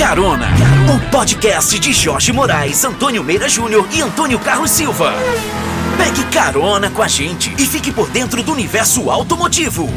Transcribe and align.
Carona, 0.00 0.48
o 0.88 1.10
podcast 1.10 1.78
de 1.78 1.92
Jorge 1.92 2.32
Moraes, 2.32 2.82
Antônio 2.86 3.22
Meira 3.22 3.50
Júnior 3.50 3.86
e 3.92 4.00
Antônio 4.00 4.38
Carlos 4.38 4.70
Silva. 4.70 5.12
Pegue 5.98 6.24
carona 6.32 6.90
com 6.90 7.02
a 7.02 7.06
gente 7.06 7.54
e 7.58 7.66
fique 7.66 7.92
por 7.92 8.08
dentro 8.08 8.42
do 8.42 8.50
universo 8.50 9.10
automotivo. 9.10 9.90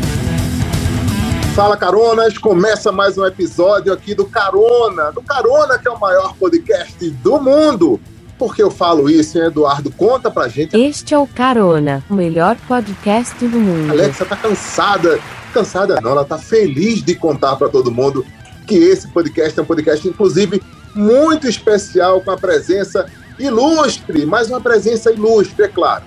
Fala 1.56 1.78
Caronas, 1.78 2.38
começa 2.38 2.92
mais 2.92 3.18
um 3.18 3.26
episódio 3.26 3.94
aqui 3.94 4.14
do 4.14 4.26
Carona, 4.26 5.10
do 5.14 5.22
Carona 5.22 5.80
que 5.80 5.88
é 5.88 5.92
o 5.92 5.98
maior 5.98 6.36
podcast 6.36 7.10
do 7.10 7.40
mundo. 7.40 7.98
Por 8.38 8.54
que 8.54 8.62
eu 8.62 8.70
falo 8.70 9.10
isso, 9.10 9.38
hein, 9.38 9.46
Eduardo? 9.46 9.90
Conta 9.90 10.30
pra 10.30 10.50
gente. 10.50 10.76
Este 10.78 11.14
é 11.14 11.18
o 11.18 11.26
Carona, 11.26 12.04
o 12.10 12.14
melhor 12.14 12.58
podcast 12.68 13.34
do 13.48 13.58
mundo. 13.58 13.90
Alexa 13.90 14.26
tá 14.26 14.36
cansada, 14.36 15.18
cansada 15.54 16.02
não, 16.02 16.12
ela 16.12 16.26
tá 16.26 16.38
feliz 16.38 17.02
de 17.02 17.16
contar 17.16 17.56
para 17.56 17.70
todo 17.70 17.90
mundo 17.90 18.26
que 18.64 18.76
esse 18.76 19.08
podcast 19.10 19.60
é 19.60 19.62
um 19.62 19.66
podcast, 19.66 20.08
inclusive, 20.08 20.62
muito 20.96 21.48
especial, 21.48 22.22
com 22.22 22.32
a 22.32 22.38
presença 22.38 23.06
ilustre, 23.40 24.26
mais 24.26 24.50
uma 24.50 24.62
presença 24.62 25.12
ilustre, 25.12 25.64
é 25.64 25.68
claro. 25.68 26.04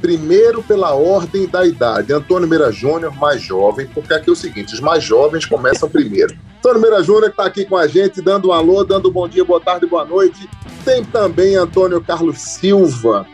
Primeiro, 0.00 0.62
pela 0.62 0.94
ordem 0.94 1.46
da 1.46 1.66
idade. 1.66 2.12
Antônio 2.12 2.48
Meira 2.48 2.72
Júnior, 2.72 3.14
mais 3.16 3.42
jovem, 3.42 3.86
porque 3.86 4.14
aqui 4.14 4.30
é 4.30 4.32
o 4.32 4.36
seguinte: 4.36 4.72
os 4.72 4.80
mais 4.80 5.04
jovens 5.04 5.44
começam 5.44 5.90
primeiro. 5.90 6.34
Antônio 6.58 6.80
Meira 6.80 7.02
Júnior 7.02 7.30
está 7.30 7.44
aqui 7.44 7.66
com 7.66 7.76
a 7.76 7.86
gente, 7.86 8.22
dando 8.22 8.48
um 8.48 8.52
alô, 8.52 8.82
dando 8.82 9.08
um 9.08 9.12
bom 9.12 9.28
dia, 9.28 9.44
boa 9.44 9.60
tarde, 9.60 9.86
boa 9.86 10.04
noite. 10.04 10.48
Tem 10.84 11.04
também 11.04 11.54
Antônio 11.54 12.00
Carlos 12.02 12.38
Silva, 12.38 13.26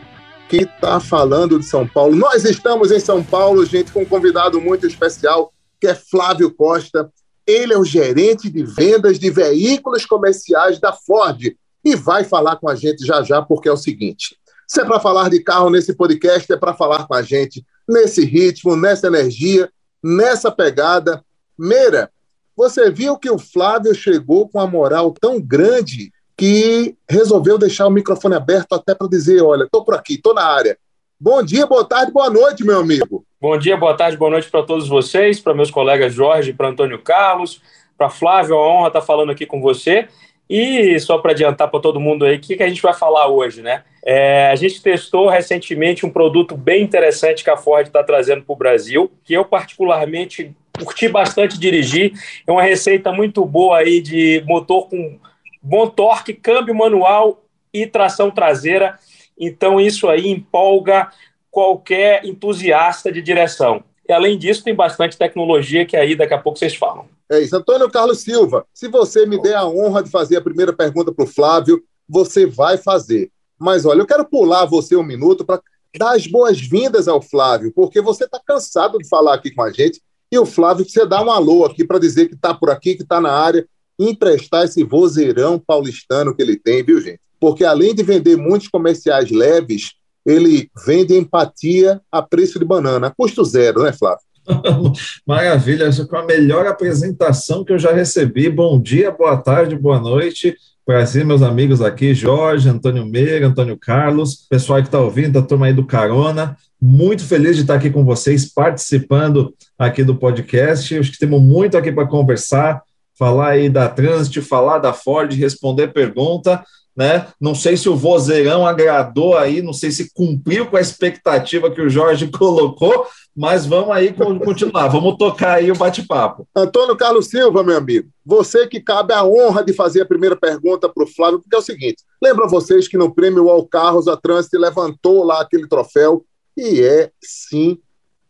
que 0.49 0.63
está 0.63 0.99
falando 0.99 1.57
de 1.57 1.65
São 1.65 1.87
Paulo. 1.87 2.15
Nós 2.15 2.43
estamos 2.43 2.91
em 2.91 2.99
São 2.99 3.23
Paulo, 3.23 3.65
gente, 3.65 3.91
com 3.91 4.01
um 4.01 4.05
convidado 4.05 4.59
muito 4.59 4.85
especial, 4.85 5.53
que 5.79 5.87
é 5.87 5.95
Flávio 5.95 6.51
Costa. 6.51 7.09
Ele 7.47 7.73
é 7.73 7.77
o 7.77 7.85
gerente 7.85 8.49
de 8.49 8.63
vendas 8.63 9.17
de 9.17 9.31
veículos 9.31 10.05
comerciais 10.05 10.79
da 10.79 10.91
Ford 10.91 11.55
e 11.83 11.95
vai 11.95 12.25
falar 12.25 12.57
com 12.57 12.69
a 12.69 12.75
gente 12.75 13.05
já 13.05 13.23
já, 13.23 13.41
porque 13.41 13.69
é 13.69 13.71
o 13.71 13.77
seguinte: 13.77 14.37
se 14.67 14.81
é 14.81 14.85
para 14.85 14.99
falar 14.99 15.29
de 15.29 15.41
carro 15.41 15.69
nesse 15.69 15.93
podcast, 15.93 16.51
é 16.51 16.57
para 16.57 16.73
falar 16.73 17.07
com 17.07 17.13
a 17.13 17.21
gente 17.21 17.65
nesse 17.87 18.25
ritmo, 18.25 18.75
nessa 18.75 19.07
energia, 19.07 19.71
nessa 20.03 20.51
pegada. 20.51 21.23
Meira, 21.57 22.11
você 22.55 22.91
viu 22.91 23.17
que 23.17 23.29
o 23.29 23.37
Flávio 23.37 23.95
chegou 23.95 24.49
com 24.49 24.59
a 24.59 24.67
moral 24.67 25.13
tão 25.13 25.39
grande 25.39 26.11
que 26.35 26.95
resolveu 27.09 27.57
deixar 27.57 27.87
o 27.87 27.91
microfone 27.91 28.35
aberto 28.35 28.73
até 28.73 28.93
para 28.93 29.07
dizer: 29.07 29.41
olha, 29.41 29.63
estou 29.63 29.85
por 29.85 29.95
aqui, 29.95 30.15
estou 30.15 30.33
na 30.33 30.43
área. 30.43 30.77
Bom 31.19 31.41
dia, 31.41 31.65
boa 31.65 31.85
tarde, 31.85 32.11
boa 32.11 32.29
noite, 32.29 32.63
meu 32.63 32.79
amigo. 32.79 33.25
Bom 33.39 33.55
dia, 33.55 33.77
boa 33.77 33.95
tarde, 33.95 34.17
boa 34.17 34.31
noite 34.31 34.49
para 34.49 34.63
todos 34.63 34.87
vocês, 34.87 35.39
para 35.39 35.53
meus 35.53 35.69
colegas 35.69 36.11
Jorge, 36.11 36.53
para 36.53 36.69
Antônio 36.69 36.97
Carlos, 36.97 37.61
para 37.95 38.09
Flávio, 38.09 38.55
é 38.55 38.57
uma 38.57 38.67
honra 38.67 38.87
estar 38.87 39.01
falando 39.01 39.31
aqui 39.31 39.45
com 39.45 39.61
você. 39.61 40.07
E 40.49 40.99
só 40.99 41.19
para 41.19 41.33
adiantar 41.33 41.69
para 41.69 41.79
todo 41.79 41.99
mundo 41.99 42.25
aí, 42.25 42.37
o 42.37 42.39
que, 42.39 42.57
que 42.57 42.63
a 42.63 42.67
gente 42.67 42.81
vai 42.81 42.95
falar 42.95 43.27
hoje, 43.27 43.61
né? 43.61 43.83
É, 44.03 44.49
a 44.49 44.55
gente 44.55 44.81
testou 44.81 45.29
recentemente 45.29 46.03
um 46.03 46.09
produto 46.09 46.57
bem 46.57 46.81
interessante 46.81 47.43
que 47.43 47.49
a 47.51 47.57
Ford 47.57 47.85
está 47.85 48.03
trazendo 48.03 48.41
para 48.41 48.53
o 48.53 48.57
Brasil, 48.57 49.11
que 49.23 49.35
eu 49.35 49.45
particularmente 49.45 50.55
curti 50.83 51.07
bastante 51.07 51.59
dirigir. 51.59 52.13
É 52.47 52.51
uma 52.51 52.63
receita 52.63 53.11
muito 53.11 53.45
boa 53.45 53.77
aí 53.77 54.01
de 54.01 54.43
motor 54.47 54.89
com 54.89 55.19
bom 55.61 55.87
torque, 55.87 56.33
câmbio 56.33 56.73
manual 56.73 57.43
e 57.71 57.85
tração 57.85 58.31
traseira. 58.31 58.97
Então 59.39 59.79
isso 59.79 60.09
aí 60.09 60.27
empolga 60.27 61.11
qualquer 61.57 62.23
entusiasta 62.23 63.11
de 63.11 63.19
direção. 63.19 63.83
E 64.07 64.13
além 64.13 64.37
disso, 64.37 64.63
tem 64.63 64.75
bastante 64.75 65.17
tecnologia 65.17 65.87
que 65.87 65.97
aí 65.97 66.15
daqui 66.15 66.35
a 66.35 66.37
pouco 66.37 66.59
vocês 66.59 66.75
falam. 66.75 67.05
É 67.27 67.39
isso. 67.39 67.57
Antônio 67.57 67.89
Carlos 67.89 68.19
Silva, 68.19 68.63
se 68.71 68.87
você 68.87 69.25
me 69.25 69.41
der 69.41 69.55
a 69.55 69.67
honra 69.67 70.03
de 70.03 70.11
fazer 70.11 70.37
a 70.37 70.41
primeira 70.41 70.71
pergunta 70.71 71.11
para 71.11 71.25
o 71.25 71.27
Flávio, 71.27 71.83
você 72.07 72.45
vai 72.45 72.77
fazer. 72.77 73.31
Mas 73.57 73.87
olha, 73.87 74.01
eu 74.01 74.05
quero 74.05 74.23
pular 74.23 74.65
você 74.65 74.95
um 74.95 75.01
minuto 75.01 75.43
para 75.43 75.59
dar 75.97 76.15
as 76.15 76.27
boas-vindas 76.27 77.07
ao 77.07 77.23
Flávio, 77.23 77.73
porque 77.73 78.01
você 78.01 78.25
está 78.25 78.39
cansado 78.45 78.99
de 78.99 79.09
falar 79.09 79.33
aqui 79.33 79.49
com 79.49 79.63
a 79.63 79.71
gente 79.71 79.99
e 80.31 80.37
o 80.37 80.45
Flávio 80.45 80.85
precisa 80.85 81.07
dar 81.07 81.25
um 81.25 81.31
alô 81.31 81.65
aqui 81.65 81.83
para 81.83 81.97
dizer 81.97 82.27
que 82.27 82.35
está 82.35 82.53
por 82.53 82.69
aqui, 82.69 82.93
que 82.93 83.01
está 83.01 83.19
na 83.19 83.31
área, 83.31 83.67
e 83.97 84.11
emprestar 84.11 84.65
esse 84.65 84.83
vozeirão 84.83 85.57
paulistano 85.57 86.35
que 86.35 86.41
ele 86.43 86.55
tem, 86.55 86.83
viu, 86.83 87.01
gente? 87.01 87.19
Porque 87.39 87.65
além 87.65 87.95
de 87.95 88.03
vender 88.03 88.37
muitos 88.37 88.67
comerciais 88.67 89.31
leves, 89.31 89.97
ele 90.27 90.69
vende 90.85 91.15
empatia 91.15 92.01
a 92.11 92.21
preço 92.21 92.59
de 92.59 92.65
banana, 92.65 93.07
a 93.07 93.11
custo 93.11 93.45
zero, 93.45 93.83
né, 93.83 93.93
Flávio? 93.93 94.19
Maravilha, 95.25 95.85
essa 95.85 96.05
foi 96.05 96.19
a 96.19 96.25
melhor 96.25 96.67
apresentação 96.67 97.63
que 97.63 97.71
eu 97.71 97.79
já 97.79 97.93
recebi. 97.93 98.49
Bom 98.49 98.79
dia, 98.79 99.09
boa 99.09 99.37
tarde, 99.37 99.77
boa 99.77 99.99
noite. 99.99 100.53
Prazer, 100.85 101.25
meus 101.25 101.41
amigos 101.41 101.81
aqui, 101.81 102.13
Jorge, 102.13 102.67
Antônio 102.67 103.05
Meira, 103.05 103.47
Antônio 103.47 103.77
Carlos, 103.77 104.47
pessoal 104.49 104.81
que 104.81 104.87
está 104.87 104.99
ouvindo, 104.99 105.39
a 105.39 105.41
turma 105.41 105.67
aí 105.67 105.73
do 105.73 105.85
Carona. 105.85 106.57
Muito 106.79 107.23
feliz 107.23 107.55
de 107.55 107.61
estar 107.61 107.75
aqui 107.75 107.89
com 107.89 108.03
vocês, 108.03 108.53
participando 108.53 109.53
aqui 109.79 110.03
do 110.03 110.15
podcast. 110.15 110.97
Acho 110.97 111.11
que 111.11 111.19
temos 111.19 111.41
muito 111.41 111.77
aqui 111.77 111.91
para 111.91 112.07
conversar, 112.07 112.81
falar 113.17 113.49
aí 113.49 113.69
da 113.69 113.87
Transit, 113.87 114.41
falar 114.41 114.79
da 114.79 114.91
Ford, 114.91 115.33
responder 115.33 115.87
pergunta 115.93 116.61
né? 116.97 117.27
Não 117.39 117.53
sei 117.53 117.77
se 117.77 117.87
o 117.87 117.95
vozeirão 117.95 118.65
agradou 118.65 119.37
aí, 119.37 119.61
não 119.61 119.71
sei 119.71 119.91
se 119.91 120.11
cumpriu 120.11 120.65
com 120.65 120.77
a 120.77 120.81
expectativa 120.81 121.69
que 121.69 121.79
o 121.79 121.89
Jorge 121.89 122.25
colocou, 122.35 123.05
mas 123.35 123.67
vamos 123.67 123.91
aí 123.91 124.11
continuar, 124.43 124.87
vamos 124.87 125.15
tocar 125.15 125.57
aí 125.57 125.71
o 125.71 125.77
bate-papo. 125.77 126.47
Antônio 126.55 126.97
Carlos 126.97 127.27
Silva, 127.27 127.63
meu 127.63 127.77
amigo, 127.77 128.09
você 128.25 128.65
que 128.65 128.81
cabe 128.81 129.13
a 129.13 129.23
honra 129.23 129.63
de 129.63 129.73
fazer 129.73 130.01
a 130.01 130.07
primeira 130.07 130.35
pergunta 130.35 130.89
para 130.89 131.03
o 131.03 131.07
Flávio, 131.07 131.39
porque 131.39 131.55
é 131.55 131.59
o 131.59 131.61
seguinte: 131.61 132.03
lembra 132.19 132.47
vocês 132.47 132.87
que 132.87 132.97
no 132.97 133.13
prêmio 133.13 133.47
All 133.47 133.67
Carros 133.67 134.07
a 134.07 134.17
Trânsito 134.17 134.57
levantou 134.57 135.23
lá 135.23 135.41
aquele 135.41 135.67
troféu 135.67 136.25
e 136.57 136.81
é 136.81 137.11
sim 137.21 137.77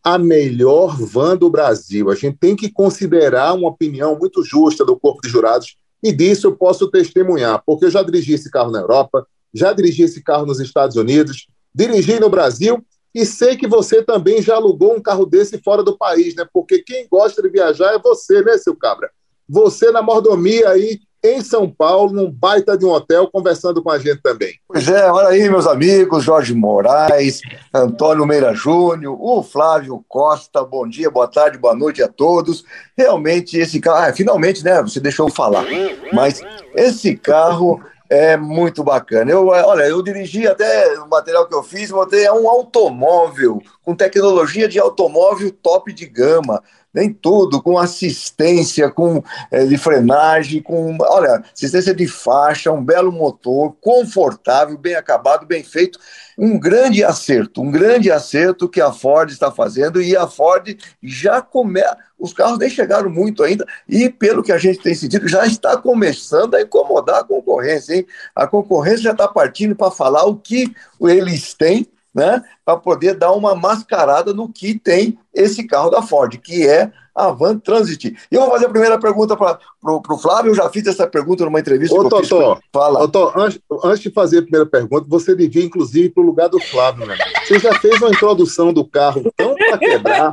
a 0.03 0.17
melhor 0.17 0.97
van 0.99 1.38
do 1.38 1.49
Brasil. 1.49 2.09
A 2.09 2.16
gente 2.16 2.38
tem 2.38 2.55
que 2.55 2.69
considerar 2.69 3.53
uma 3.53 3.69
opinião 3.69 4.17
muito 4.19 4.44
justa 4.44 4.84
do 4.84 4.99
corpo 4.99 5.22
de 5.22 5.29
jurados 5.29 5.78
e 6.03 6.12
disso 6.12 6.47
eu 6.47 6.56
posso 6.56 6.90
testemunhar, 6.90 7.62
porque 7.66 7.85
eu 7.85 7.91
já 7.91 8.03
dirigi 8.03 8.34
esse 8.34 8.50
carro 8.50 8.72
na 8.72 8.80
Europa, 8.80 9.25
já 9.53 9.74
dirigi 9.74 10.03
esse 10.03 10.24
carro 10.24 10.46
nos 10.46 10.59
Estados 10.59 10.96
Unidos, 10.96 11.47
dirigi 11.74 12.19
no 12.19 12.30
Brasil 12.30 12.84
e 13.13 13.25
sei 13.25 13.58
que 13.58 13.68
você 13.68 14.03
também 14.03 14.41
já 14.41 14.56
alugou 14.56 14.96
um 14.96 15.02
carro 15.02 15.25
desse 15.25 15.58
fora 15.58 15.84
do 15.84 15.97
país, 15.97 16.35
né? 16.35 16.47
Porque 16.53 16.80
quem 16.80 17.08
gosta 17.09 17.41
de 17.41 17.50
viajar 17.50 17.94
é 17.94 18.00
você, 18.00 18.44
né, 18.44 18.58
seu 18.58 18.75
cabra? 18.75 19.09
Você 19.50 19.91
na 19.91 20.02
mordomia 20.02 20.69
aí 20.69 21.00
em 21.23 21.41
São 21.41 21.69
Paulo, 21.69 22.13
num 22.13 22.31
baita 22.31 22.78
de 22.78 22.85
um 22.85 22.89
hotel, 22.89 23.28
conversando 23.28 23.81
com 23.81 23.89
a 23.89 23.97
gente 23.97 24.22
também. 24.22 24.59
Pois 24.67 24.88
é, 24.88 25.11
olha 25.11 25.29
aí, 25.29 25.50
meus 25.50 25.66
amigos, 25.66 26.23
Jorge 26.23 26.53
Moraes, 26.53 27.41
Antônio 27.73 28.25
Meira 28.25 28.53
Júnior, 28.53 29.17
o 29.19 29.41
Flávio 29.41 30.03
Costa, 30.07 30.63
bom 30.63 30.88
dia, 30.88 31.09
boa 31.09 31.28
tarde, 31.28 31.57
boa 31.57 31.75
noite 31.75 32.03
a 32.03 32.07
todos. 32.07 32.63
Realmente, 32.97 33.57
esse 33.57 33.79
carro, 33.79 34.09
ah, 34.09 34.13
finalmente, 34.13 34.63
né, 34.63 34.81
você 34.81 35.00
deixou 35.00 35.28
eu 35.28 35.33
falar, 35.33 35.66
mas 36.13 36.41
esse 36.75 37.16
carro 37.16 37.81
é 38.09 38.38
muito 38.38 38.84
bacana. 38.84 39.31
Eu, 39.31 39.47
olha, 39.47 39.84
eu 39.84 40.01
dirigi 40.01 40.47
até 40.47 40.97
o 40.99 41.09
material 41.09 41.47
que 41.47 41.55
eu 41.55 41.63
fiz, 41.63 41.91
botei 41.91 42.29
um 42.29 42.47
automóvel, 42.47 43.61
com 43.84 43.95
tecnologia 43.95 44.67
de 44.67 44.79
automóvel 44.79 45.51
top 45.51 45.91
de 45.91 46.05
gama 46.05 46.63
nem 46.97 47.13
tudo, 47.13 47.62
com 47.62 47.78
assistência, 47.78 48.90
com 48.90 49.24
é, 49.52 49.66
de 49.66 49.78
frenagem, 49.78 50.62
com, 50.62 50.97
olha, 51.00 51.44
assistência 51.53 51.94
de 51.94 52.08
faixa, 52.08 52.72
um 52.72 52.84
belo 52.84 53.12
motor, 53.12 53.75
confortável, 53.80 54.75
bem 54.78 54.96
acabado, 54.96 55.46
bem 55.46 55.63
feito, 55.63 56.00
um 56.38 56.59
grande 56.59 57.03
acerto, 57.03 57.62
um 57.62 57.69
grande 57.69 58.12
acerto 58.12 58.68
que 58.68 58.81
a 58.81 58.91
Ford 58.91 59.30
está 59.30 59.52
fazendo 59.52 60.02
e 60.02 60.18
a 60.18 60.28
Ford 60.28 60.75
já 61.03 61.40
começa, 61.40 61.97
os 62.18 62.34
carros 62.34 62.58
nem 62.58 62.69
chegaram 62.69 63.12
muito 63.12 63.44
ainda 63.44 63.66
e 63.88 64.09
pelo 64.09 64.41
que 64.41 64.52
a 64.52 64.58
gente 64.58 64.79
tem 64.79 64.96
sentido, 64.96 65.28
já 65.28 65.46
está 65.46 65.78
começando 65.78 66.55
a 66.55 66.61
incomodar 66.61 67.20
a 67.20 67.23
concorrência, 67.23 67.96
hein? 67.96 68.08
A 68.35 68.47
concorrência 68.47 69.03
já 69.03 69.11
está 69.11 69.28
partindo 69.28 69.76
para 69.76 69.91
falar 69.91 70.26
o 70.26 70.35
que 70.35 70.73
eles 70.99 71.53
têm 71.53 71.88
né, 72.14 72.44
para 72.66 72.78
poder 72.78 73.14
dar 73.16 73.32
uma 73.32 73.56
mascarada 73.56 74.34
no 74.34 74.52
que 74.52 74.78
tem 74.78 75.18
esse 75.34 75.66
carro 75.66 75.90
da 75.90 76.02
Ford, 76.02 76.36
que 76.38 76.68
é 76.68 76.92
a 77.14 77.32
Van 77.32 77.58
Transit. 77.58 78.16
E 78.32 78.36
eu 78.36 78.42
vou 78.42 78.52
fazer 78.52 78.68
a 78.68 78.70
primeira 78.70 79.00
pergunta 79.00 79.36
para 79.36 79.59
o 79.84 80.18
Flávio, 80.18 80.52
eu 80.52 80.56
já 80.56 80.70
fiz 80.70 80.86
essa 80.86 81.08
pergunta 81.08 81.44
numa 81.44 81.59
entrevista 81.59 81.96
Ô, 81.96 82.00
que 82.00 82.06
eu 82.06 82.09
Totó, 82.09 82.56
fiz. 82.56 82.66
Fala. 82.72 83.00
Totó, 83.00 83.34
antes, 83.36 83.59
antes, 83.84 84.00
de 84.02 84.12
fazer 84.12 84.40
a 84.40 84.42
primeira 84.44 84.66
pergunta, 84.66 85.08
você 85.09 85.36
devia, 85.36 85.64
inclusive, 85.64 86.09
para 86.09 86.22
o 86.22 86.26
lugar 86.26 86.48
do 86.48 86.59
Flávio. 86.59 87.08
Né? 87.08 87.18
Você 87.44 87.59
já 87.59 87.74
fez 87.80 88.00
uma 88.00 88.12
introdução 88.12 88.72
do 88.72 88.86
carro 88.86 89.24
tão 89.36 89.56
para 89.56 89.78
quebrar 89.78 90.32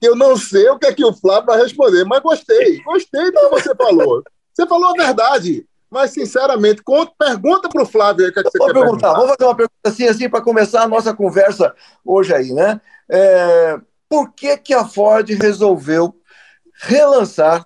que 0.00 0.08
eu 0.08 0.16
não 0.16 0.36
sei 0.36 0.68
o 0.68 0.78
que 0.78 0.86
é 0.86 0.92
que 0.92 1.04
o 1.04 1.14
Flávio 1.14 1.46
vai 1.46 1.62
responder, 1.62 2.04
mas 2.04 2.20
gostei, 2.20 2.80
gostei 2.82 3.30
do 3.30 3.40
que 3.40 3.48
você 3.50 3.74
falou. 3.74 4.22
Você 4.52 4.66
falou 4.66 4.90
a 4.90 4.92
verdade. 4.92 5.66
Mas, 5.94 6.10
sinceramente, 6.10 6.82
conta, 6.82 7.12
pergunta 7.16 7.68
para 7.68 7.84
o 7.84 7.86
Flávio 7.86 8.24
aí 8.24 8.30
o 8.32 8.34
que, 8.34 8.40
é 8.40 8.42
que 8.42 8.50
você 8.50 8.58
Vou 8.58 8.66
quer 8.66 8.72
perguntar. 8.72 8.90
perguntar. 8.90 9.12
Vamos 9.12 9.30
fazer 9.36 9.44
uma 9.44 9.54
pergunta 9.54 9.80
assim, 9.84 10.04
assim 10.08 10.28
para 10.28 10.40
começar 10.42 10.82
a 10.82 10.88
nossa 10.88 11.14
conversa 11.14 11.72
hoje 12.04 12.34
aí, 12.34 12.52
né? 12.52 12.80
É, 13.08 13.78
por 14.08 14.32
que, 14.34 14.56
que 14.56 14.74
a 14.74 14.84
Ford 14.84 15.30
resolveu 15.40 16.12
relançar 16.82 17.64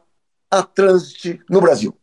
a 0.50 0.62
Transit 0.62 1.40
no 1.48 1.62
Brasil? 1.62 1.96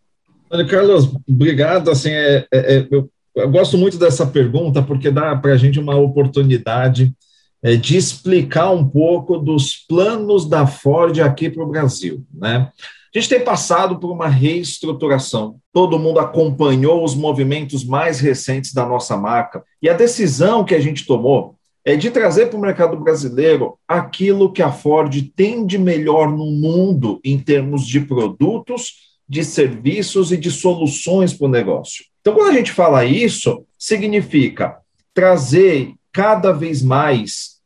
Carlos, 0.67 1.11
obrigado. 1.29 1.91
Assim, 1.91 2.09
é, 2.09 2.47
é, 2.51 2.75
é, 2.75 2.87
eu, 2.89 3.07
eu, 3.35 3.51
gosto 3.51 3.77
muito 3.77 3.99
dessa 3.99 4.25
pergunta 4.25 4.81
porque 4.81 5.11
dá 5.11 5.35
para 5.35 5.53
a 5.53 5.57
gente 5.57 5.79
uma 5.79 5.95
oportunidade 5.95 7.13
é, 7.61 7.75
de 7.75 7.97
explicar 7.97 8.71
um 8.71 8.87
pouco 8.89 9.37
dos 9.37 9.75
planos 9.75 10.49
da 10.49 10.65
Ford 10.65 11.19
aqui 11.19 11.51
para 11.51 11.63
o 11.63 11.69
Brasil, 11.69 12.25
né? 12.33 12.71
A 13.15 13.19
gente 13.19 13.29
tem 13.29 13.39
passado 13.39 13.97
por 13.97 14.11
uma 14.11 14.27
reestruturação. 14.27 15.55
Todo 15.71 15.97
mundo 15.97 16.19
acompanhou 16.19 17.01
os 17.01 17.15
movimentos 17.15 17.85
mais 17.85 18.19
recentes 18.19 18.73
da 18.73 18.85
nossa 18.85 19.15
marca 19.15 19.63
e 19.81 19.87
a 19.87 19.93
decisão 19.93 20.65
que 20.65 20.75
a 20.75 20.81
gente 20.81 21.05
tomou 21.05 21.55
é 21.85 21.95
de 21.95 22.11
trazer 22.11 22.47
para 22.47 22.57
o 22.57 22.61
mercado 22.61 22.99
brasileiro 22.99 23.77
aquilo 23.87 24.51
que 24.51 24.61
a 24.61 24.69
Ford 24.69 25.31
tem 25.33 25.65
de 25.65 25.77
melhor 25.77 26.29
no 26.29 26.45
mundo 26.47 27.21
em 27.23 27.39
termos 27.39 27.87
de 27.87 28.01
produtos, 28.01 29.15
de 29.29 29.45
serviços 29.45 30.33
e 30.33 30.37
de 30.37 30.51
soluções 30.51 31.33
para 31.33 31.45
o 31.45 31.49
negócio. 31.49 32.03
Então, 32.19 32.33
quando 32.33 32.49
a 32.49 32.57
gente 32.57 32.73
fala 32.73 33.05
isso, 33.05 33.63
significa 33.79 34.75
trazer 35.13 35.93
cada 36.11 36.51
vez 36.51 36.81
mais 36.81 37.61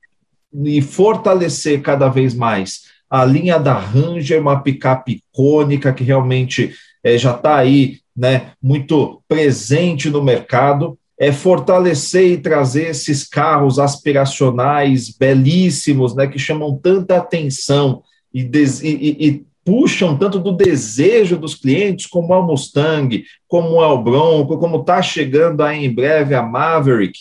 e 0.53 0.79
fortalecer 0.79 1.81
cada 1.81 2.07
vez 2.07 2.35
mais 2.35 2.98
a 3.09 3.25
linha 3.25 3.57
da 3.57 3.73
Ranger, 3.73 4.39
uma 4.39 4.61
picape 4.61 5.23
icônica 5.33 5.91
que 5.91 6.03
realmente 6.03 6.73
é, 7.03 7.17
já 7.17 7.35
está 7.35 7.57
aí 7.57 7.99
né, 8.15 8.51
muito 8.61 9.21
presente 9.27 10.09
no 10.09 10.21
mercado, 10.21 10.97
é 11.17 11.31
fortalecer 11.31 12.31
e 12.31 12.37
trazer 12.37 12.89
esses 12.89 13.27
carros 13.27 13.79
aspiracionais 13.79 15.09
belíssimos, 15.09 16.15
né, 16.15 16.27
que 16.27 16.39
chamam 16.39 16.77
tanta 16.77 17.17
atenção 17.17 18.03
e, 18.33 18.41
e, 18.41 19.27
e, 19.27 19.45
puxam 19.65 20.17
tanto 20.17 20.39
do 20.39 20.51
desejo 20.51 21.37
dos 21.37 21.53
clientes, 21.53 22.07
como 22.07 22.33
é 22.33 22.37
o 22.37 22.43
Mustang, 22.45 23.23
como 23.47 23.81
é 23.83 23.87
o 23.87 24.01
Bronco, 24.01 24.57
como 24.57 24.77
está 24.77 25.01
chegando 25.01 25.61
aí 25.61 25.85
em 25.85 25.93
breve 25.93 26.33
a 26.33 26.41
Maverick. 26.41 27.19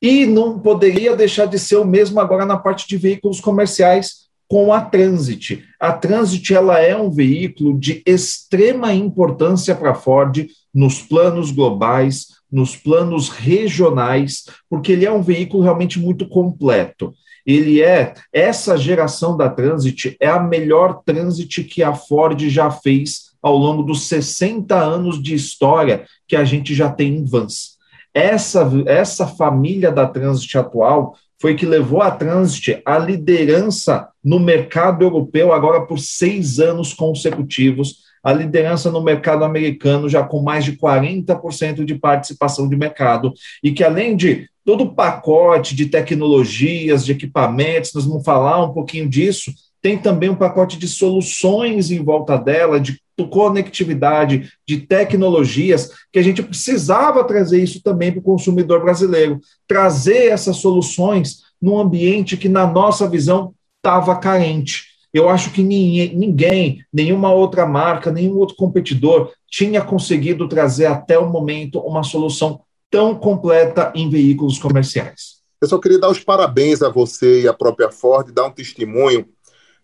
E 0.00 0.26
não 0.26 0.58
poderia 0.58 1.16
deixar 1.16 1.46
de 1.46 1.58
ser 1.58 1.76
o 1.76 1.84
mesmo 1.84 2.20
agora 2.20 2.44
na 2.44 2.56
parte 2.56 2.86
de 2.86 2.96
veículos 2.96 3.40
comerciais, 3.40 4.21
com 4.52 4.70
a 4.70 4.82
Transit. 4.82 5.64
A 5.80 5.94
Transit 5.94 6.52
ela 6.52 6.78
é 6.78 6.94
um 6.94 7.10
veículo 7.10 7.80
de 7.80 8.02
extrema 8.04 8.92
importância 8.92 9.74
para 9.74 9.92
a 9.92 9.94
Ford 9.94 10.46
nos 10.74 11.00
planos 11.00 11.50
globais, 11.50 12.26
nos 12.52 12.76
planos 12.76 13.30
regionais, 13.30 14.44
porque 14.68 14.92
ele 14.92 15.06
é 15.06 15.10
um 15.10 15.22
veículo 15.22 15.62
realmente 15.62 15.98
muito 15.98 16.28
completo. 16.28 17.14
Ele 17.46 17.80
é 17.80 18.12
essa 18.30 18.76
geração 18.76 19.38
da 19.38 19.48
Transit 19.48 20.18
é 20.20 20.28
a 20.28 20.38
melhor 20.38 21.02
Transit 21.02 21.64
que 21.64 21.82
a 21.82 21.94
Ford 21.94 22.38
já 22.50 22.70
fez 22.70 23.30
ao 23.40 23.56
longo 23.56 23.82
dos 23.82 24.06
60 24.06 24.76
anos 24.78 25.22
de 25.22 25.34
história 25.34 26.04
que 26.28 26.36
a 26.36 26.44
gente 26.44 26.74
já 26.74 26.90
tem 26.90 27.16
em 27.16 27.24
vans. 27.24 27.78
Essa, 28.12 28.70
essa 28.84 29.26
família 29.26 29.90
da 29.90 30.06
Transit 30.06 30.58
atual 30.58 31.16
foi 31.42 31.56
que 31.56 31.66
levou 31.66 32.00
a 32.00 32.08
Transit 32.08 32.80
à 32.86 32.96
liderança 32.96 34.08
no 34.24 34.38
mercado 34.38 35.02
europeu 35.02 35.52
agora 35.52 35.80
por 35.84 35.98
seis 35.98 36.60
anos 36.60 36.94
consecutivos, 36.94 37.96
a 38.22 38.32
liderança 38.32 38.92
no 38.92 39.02
mercado 39.02 39.44
americano 39.44 40.08
já 40.08 40.22
com 40.22 40.40
mais 40.40 40.64
de 40.64 40.76
40% 40.76 41.84
de 41.84 41.96
participação 41.96 42.68
de 42.68 42.76
mercado, 42.76 43.34
e 43.60 43.72
que 43.72 43.82
além 43.82 44.14
de 44.14 44.48
todo 44.64 44.84
o 44.84 44.94
pacote 44.94 45.74
de 45.74 45.86
tecnologias, 45.86 47.04
de 47.04 47.10
equipamentos, 47.10 47.92
nós 47.92 48.06
vamos 48.06 48.24
falar 48.24 48.64
um 48.64 48.72
pouquinho 48.72 49.08
disso, 49.08 49.52
tem 49.82 49.98
também 49.98 50.30
um 50.30 50.36
pacote 50.36 50.78
de 50.78 50.86
soluções 50.86 51.90
em 51.90 52.02
volta 52.02 52.38
dela, 52.38 52.80
de 52.80 53.02
conectividade, 53.30 54.50
de 54.66 54.78
tecnologias, 54.78 55.90
que 56.12 56.18
a 56.18 56.22
gente 56.22 56.42
precisava 56.42 57.22
trazer 57.22 57.62
isso 57.62 57.80
também 57.80 58.10
para 58.10 58.18
o 58.18 58.22
consumidor 58.22 58.82
brasileiro, 58.82 59.38
trazer 59.66 60.28
essas 60.28 60.56
soluções 60.56 61.42
num 61.60 61.78
ambiente 61.78 62.36
que, 62.36 62.48
na 62.48 62.66
nossa 62.66 63.08
visão, 63.08 63.54
estava 63.76 64.16
carente. 64.16 64.86
Eu 65.12 65.28
acho 65.28 65.52
que 65.52 65.62
ninguém, 65.62 66.84
nenhuma 66.92 67.32
outra 67.32 67.66
marca, 67.66 68.10
nenhum 68.10 68.38
outro 68.38 68.56
competidor 68.56 69.30
tinha 69.48 69.82
conseguido 69.82 70.48
trazer 70.48 70.86
até 70.86 71.18
o 71.18 71.30
momento 71.30 71.78
uma 71.80 72.02
solução 72.02 72.60
tão 72.90 73.14
completa 73.14 73.92
em 73.94 74.08
veículos 74.08 74.58
comerciais. 74.58 75.42
Eu 75.60 75.68
só 75.68 75.78
queria 75.78 75.98
dar 75.98 76.10
os 76.10 76.18
parabéns 76.18 76.82
a 76.82 76.88
você 76.88 77.42
e 77.42 77.48
à 77.48 77.52
própria 77.52 77.90
Ford, 77.90 78.32
dar 78.32 78.46
um 78.46 78.50
testemunho, 78.50 79.26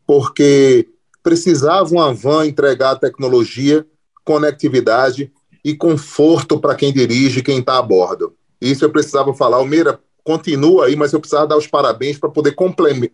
porque 0.09 0.89
precisava 1.23 1.91
uma 1.91 2.15
van 2.15 2.47
entregar 2.47 2.97
tecnologia, 2.97 3.87
conectividade 4.25 5.31
e 5.63 5.75
conforto 5.75 6.59
para 6.59 6.75
quem 6.75 6.91
dirige, 6.91 7.43
quem 7.43 7.59
está 7.59 7.77
a 7.77 7.83
bordo. 7.83 8.33
Isso 8.59 8.83
eu 8.87 8.91
precisava 8.91 9.35
falar. 9.35 9.59
Almeida, 9.59 10.01
continua 10.25 10.87
aí, 10.87 10.97
mas 10.97 11.13
eu 11.13 11.21
precisava 11.21 11.47
dar 11.47 11.59
os 11.59 11.67
parabéns 11.67 12.17
para 12.19 12.31
poder 12.31 12.57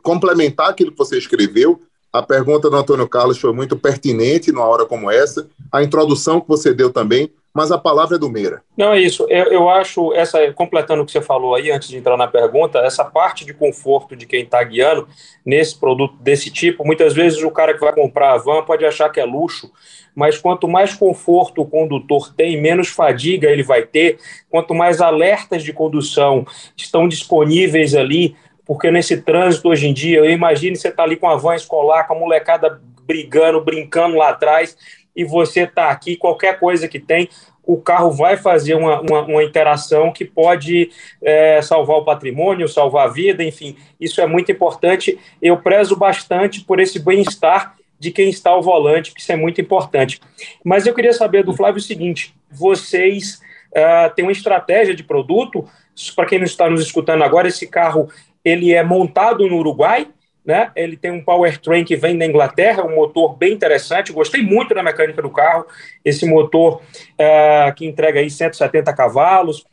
complementar 0.05 0.71
aquilo 0.71 0.93
que 0.93 0.99
você 0.99 1.19
escreveu. 1.19 1.83
A 2.13 2.23
pergunta 2.23 2.71
do 2.71 2.77
Antônio 2.77 3.09
Carlos 3.09 3.39
foi 3.39 3.53
muito 3.53 3.77
pertinente 3.77 4.53
numa 4.53 4.65
hora 4.65 4.87
como 4.87 5.11
essa. 5.11 5.49
A 5.73 5.83
introdução 5.83 6.41
que 6.41 6.47
você 6.47 6.73
deu 6.73 6.91
também 6.91 7.29
mas 7.55 7.71
a 7.71 7.79
palavra 7.79 8.17
é 8.17 8.19
do 8.19 8.29
Meira. 8.29 8.63
Não, 8.77 8.93
é 8.93 9.01
isso. 9.01 9.25
Eu, 9.31 9.45
eu, 9.45 9.69
acho, 9.71 10.13
essa 10.13 10.53
completando 10.53 11.03
o 11.03 11.07
que 11.07 11.13
você 11.13 11.23
falou 11.23 11.55
aí, 11.55 11.71
antes 11.71 11.89
de 11.89 11.97
entrar 11.97 12.17
na 12.17 12.27
pergunta, 12.27 12.81
essa 12.81 13.05
parte 13.05 13.45
de 13.45 13.55
conforto 13.55 14.17
de 14.17 14.27
quem 14.27 14.43
está 14.43 14.63
guiando 14.65 15.07
nesse 15.47 15.79
produto 15.79 16.17
desse 16.21 16.51
tipo, 16.51 16.85
muitas 16.85 17.15
vezes 17.15 17.41
o 17.45 17.51
cara 17.53 17.73
que 17.73 17.81
vai 17.81 17.95
comprar 17.95 18.33
a 18.33 18.39
van 18.39 18.65
pode 18.65 18.85
achar 18.85 19.09
que 19.09 19.21
é 19.21 19.25
luxo, 19.25 19.71
mas 20.17 20.37
quanto 20.37 20.67
mais 20.67 20.95
conforto 20.95 21.63
o 21.63 21.67
condutor 21.67 22.35
tem, 22.35 22.61
menos 22.61 22.89
fadiga 22.89 23.49
ele 23.49 23.63
vai 23.63 23.83
ter, 23.83 24.19
quanto 24.51 24.75
mais 24.75 25.01
alertas 25.01 25.63
de 25.63 25.73
condução 25.73 26.45
estão 26.77 27.07
disponíveis 27.07 27.95
ali, 27.95 28.35
porque 28.67 28.91
nesse 28.91 29.19
trânsito 29.19 29.69
hoje 29.69 29.87
em 29.87 29.95
dia, 29.95 30.19
eu 30.19 30.31
imagino 30.31 30.75
você 30.75 30.91
tá 30.91 31.05
ali 31.05 31.17
com 31.17 31.29
a 31.29 31.37
van 31.37 31.55
escolar, 31.55 32.09
com 32.09 32.15
a 32.15 32.19
molecada 32.19 32.81
brigando, 33.07 33.61
brincando 33.61 34.17
lá 34.17 34.31
atrás, 34.31 34.77
e 35.15 35.25
você 35.25 35.63
está 35.63 35.91
aqui, 35.91 36.17
qualquer 36.17 36.59
coisa 36.59 36.89
que 36.89 36.99
tem, 36.99 37.29
o 37.67 37.81
carro 37.81 38.11
vai 38.11 38.37
fazer 38.37 38.75
uma, 38.75 39.01
uma, 39.01 39.23
uma 39.23 39.45
interação 39.45 40.13
que 40.13 40.25
pode 40.25 40.91
é, 41.23 41.63
salvar 41.63 41.97
o 41.97 42.05
patrimônio, 42.05 42.69
salvar 42.69 43.07
a 43.07 43.11
vida, 43.11 43.43
enfim, 43.43 43.77
isso 43.99 44.21
é 44.21 44.27
muito 44.27 44.53
importante. 44.53 45.19
Eu 45.41 45.57
prezo 45.57 45.97
bastante 45.97 46.61
por 46.61 46.79
esse 46.79 46.99
bem-estar 46.99 47.75
de 47.99 48.11
quem 48.11 48.29
está 48.29 48.51
ao 48.51 48.63
volante, 48.63 49.15
que 49.15 49.21
isso 49.21 49.33
é 49.33 49.37
muito 49.37 49.61
importante. 49.61 50.21
Mas 50.63 50.87
eu 50.87 50.95
queria 50.95 51.13
saber 51.13 51.43
do 51.43 51.55
Flávio 51.55 51.79
o 51.79 51.83
seguinte: 51.83 52.35
vocês 52.51 53.41
uh, 53.71 54.15
têm 54.15 54.25
uma 54.25 54.33
estratégia 54.33 54.95
de 54.95 55.03
produto? 55.03 55.67
Para 56.15 56.27
quem 56.27 56.39
não 56.39 56.45
está 56.45 56.69
nos 56.69 56.83
escutando 56.83 57.23
agora, 57.23 57.49
esse 57.49 57.67
carro 57.67 58.11
ele 58.45 58.75
é 58.75 58.83
montado 58.83 59.49
no 59.49 59.57
Uruguai 59.57 60.09
né? 60.45 60.71
Ele 60.77 60.97
tem 60.97 61.11
um 61.11 61.25
powertrain 61.25 61.85
que 61.85 61.97
vem 61.97 62.19
da 62.19 62.27
Inglaterra, 62.27 62.85
um 62.85 62.95
motor 62.95 63.37
bem 63.37 63.53
interessante. 63.53 64.13
Gostei 64.13 64.43
muito 64.43 64.75
da 64.75 64.83
mecânica 64.83 65.23
do 65.23 65.31
carro. 65.31 65.67
Esse 66.05 66.27
motor 66.27 66.83
uh, 66.83 67.75
que 67.75 67.87
entrega 67.87 68.21
aí 68.21 68.31
170 68.31 68.93
cavalos, 68.93 69.65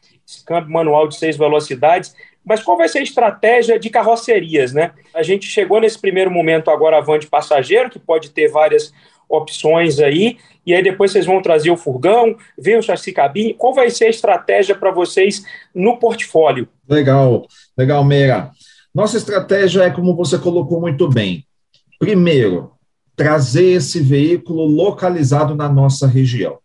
câmbio 0.46 0.72
manual 0.72 1.08
de 1.08 1.18
seis 1.18 1.36
velocidades. 1.36 2.16
Mas 2.44 2.64
qual 2.64 2.78
vai 2.78 2.88
ser 2.88 3.00
a 3.00 3.04
estratégia 3.04 3.78
de 3.78 3.90
carrocerias, 3.90 4.74
né? 4.74 4.92
A 5.14 5.22
gente 5.22 5.46
chegou 5.46 5.80
nesse 5.80 6.00
primeiro 6.00 6.32
momento 6.32 6.72
agora 6.72 6.98
a 6.98 7.02
van 7.02 7.20
de 7.20 7.28
passageiro, 7.28 7.90
que 7.90 8.00
pode 8.00 8.32
ter 8.32 8.48
várias 8.48 8.92
opções 9.30 10.00
aí, 10.00 10.38
e 10.66 10.74
aí 10.74 10.84
depois 10.84 11.12
vocês 11.12 11.26
vão 11.26 11.42
trazer 11.42 11.72
o 11.72 11.78
furgão, 11.78 12.36
ver 12.58 12.78
o 12.78 12.82
chassi 12.82 13.12
cabine. 13.12 13.54
Qual 13.54 13.74
vai 13.74 13.90
ser 13.90 14.06
a 14.06 14.10
estratégia 14.10 14.76
para 14.76 14.92
vocês 14.92 15.44
no 15.74 15.98
portfólio? 15.98 16.68
Legal, 16.88 17.46
legal, 17.78 18.04
Meira. 18.04 18.52
Nossa 18.94 19.16
estratégia 19.16 19.84
é 19.84 19.90
como 19.90 20.16
você 20.16 20.38
colocou 20.38 20.82
muito 20.82 21.08
bem. 21.08 21.46
Primeiro, 21.98 22.72
trazer 23.16 23.74
esse 23.74 24.02
veículo 24.02 24.66
localizado 24.66 25.56
na 25.56 25.70
nossa 25.70 26.08
região. 26.08 26.58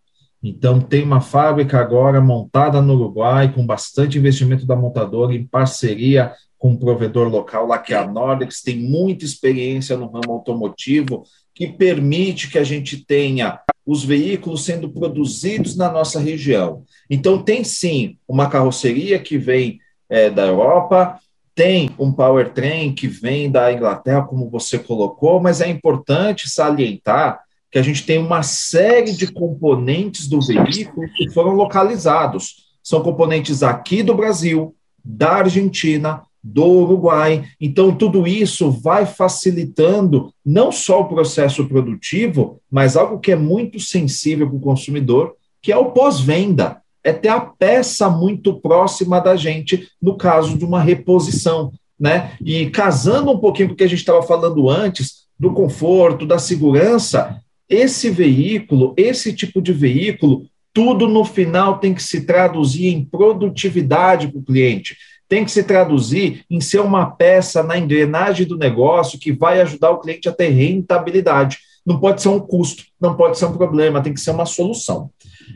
Então, 0.43 0.81
tem 0.81 1.03
uma 1.03 1.21
fábrica 1.21 1.79
agora 1.79 2.21
montada 2.21 2.81
no 2.83 2.95
Uruguai, 2.95 3.53
com 3.53 3.65
bastante 3.65 4.19
investimento 4.19 4.67
da 4.67 4.77
montadora, 4.77 5.35
em 5.35 5.47
parceria 5.47 6.33
com 6.59 6.71
um 6.71 6.77
provedor 6.77 7.29
local 7.29 7.67
lá, 7.67 7.79
que 7.79 7.93
é 7.93 7.97
a 7.97 8.07
Nordex, 8.07 8.63
tem 8.63 8.79
muita 8.79 9.25
experiência 9.25 9.97
no 9.97 10.07
ramo 10.07 10.33
automotivo, 10.33 11.25
que 11.55 11.69
permite 11.69 12.51
que 12.51 12.59
a 12.59 12.65
gente 12.65 13.05
tenha 13.05 13.61
os 13.85 14.05
veículos 14.05 14.65
sendo 14.65 14.89
produzidos 14.89 15.77
na 15.77 15.91
nossa 15.91 16.19
região. 16.19 16.83
Então, 17.09 17.43
tem 17.43 17.63
sim 17.63 18.17
uma 18.27 18.49
carroceria 18.49 19.19
que 19.19 19.39
vem 19.39 19.79
é, 20.09 20.31
da 20.31 20.47
Europa, 20.47 21.19
tem 21.57 21.91
um 21.99 22.13
powertrain 22.13 22.93
que 22.93 23.09
vem 23.09 23.51
da 23.51 23.73
Inglaterra, 23.73 24.23
como 24.23 24.51
você 24.51 24.79
colocou, 24.79 25.41
mas 25.41 25.63
é 25.63 25.69
importante 25.69 26.51
salientar 26.51 27.41
que 27.73 27.79
a 27.79 27.83
gente 27.83 28.05
tem 28.05 28.19
uma 28.19 28.43
série 28.43 29.13
de 29.13 29.33
componentes 29.33 30.29
do 30.29 30.39
veículo 30.41 31.09
que 31.17 31.31
foram 31.31 31.53
localizados. 31.53 32.67
São 32.83 33.03
componentes 33.03 33.63
aqui 33.63 34.03
do 34.03 34.15
Brasil, 34.15 34.77
da 35.03 35.37
Argentina, 35.37 36.23
do 36.45 36.65
Uruguai. 36.65 37.45
Então, 37.59 37.91
tudo 37.91 38.27
isso 38.27 38.71
vai 38.71 39.07
facilitando 39.07 40.31
não 40.45 40.71
só 40.71 41.01
o 41.01 41.09
processo 41.09 41.67
produtivo, 41.67 42.61
mas 42.71 42.99
algo 42.99 43.19
que 43.19 43.33
é 43.33 43.37
muito 43.37 43.81
sensível 43.81 44.47
para 44.47 44.59
o 44.59 44.61
consumidor, 44.61 45.35
que 45.63 45.73
é 45.73 45.77
o 45.77 45.91
pós-venda. 45.91 46.83
É 47.07 47.13
ter 47.13 47.29
a 47.29 47.41
peça 47.41 48.11
muito 48.11 48.61
próxima 48.61 49.21
da 49.21 49.37
gente 49.37 49.89
no 50.03 50.17
caso 50.17 50.59
de 50.59 50.65
uma 50.65 50.81
reposição. 50.81 51.73
Né? 51.99 52.33
E 52.45 52.69
casando 52.71 53.31
um 53.31 53.39
pouquinho 53.39 53.69
com 53.69 53.75
o 53.75 53.77
que 53.77 53.85
a 53.85 53.89
gente 53.89 54.01
estava 54.01 54.23
falando 54.23 54.69
antes, 54.69 55.27
do 55.39 55.53
conforto, 55.53 56.27
da 56.27 56.39
segurança, 56.39 57.41
esse 57.69 58.11
veículo, 58.11 58.95
esse 58.97 59.33
tipo 59.33 59.61
de 59.61 59.73
veículo, 59.73 60.47
tudo 60.73 61.09
no 61.09 61.25
final 61.25 61.79
tem 61.79 61.95
que 61.95 62.03
se 62.03 62.27
traduzir 62.27 62.89
em 62.89 63.05
produtividade 63.05 64.29
para 64.29 64.39
o 64.39 64.45
cliente, 64.45 64.97
tem 65.29 65.45
que 65.45 65.51
se 65.51 65.65
traduzir 65.65 66.45
em 66.51 66.61
ser 66.61 66.81
uma 66.81 67.07
peça 67.07 67.63
na 67.63 67.77
engrenagem 67.79 68.47
do 68.47 68.57
negócio 68.57 69.19
que 69.19 69.33
vai 69.33 69.61
ajudar 69.61 69.91
o 69.91 70.01
cliente 70.01 70.29
a 70.29 70.33
ter 70.33 70.51
rentabilidade. 70.51 71.59
Não 71.85 71.99
pode 71.99 72.23
ser 72.23 72.29
um 72.29 72.41
custo, 72.41 72.85
não 73.01 73.15
pode 73.17 73.39
ser 73.39 73.47
um 73.47 73.57
problema, 73.57 74.03
tem 74.03 74.15
que 74.15 74.21
ser 74.21 74.31
uma 74.31 74.47
solução. 74.47 75.11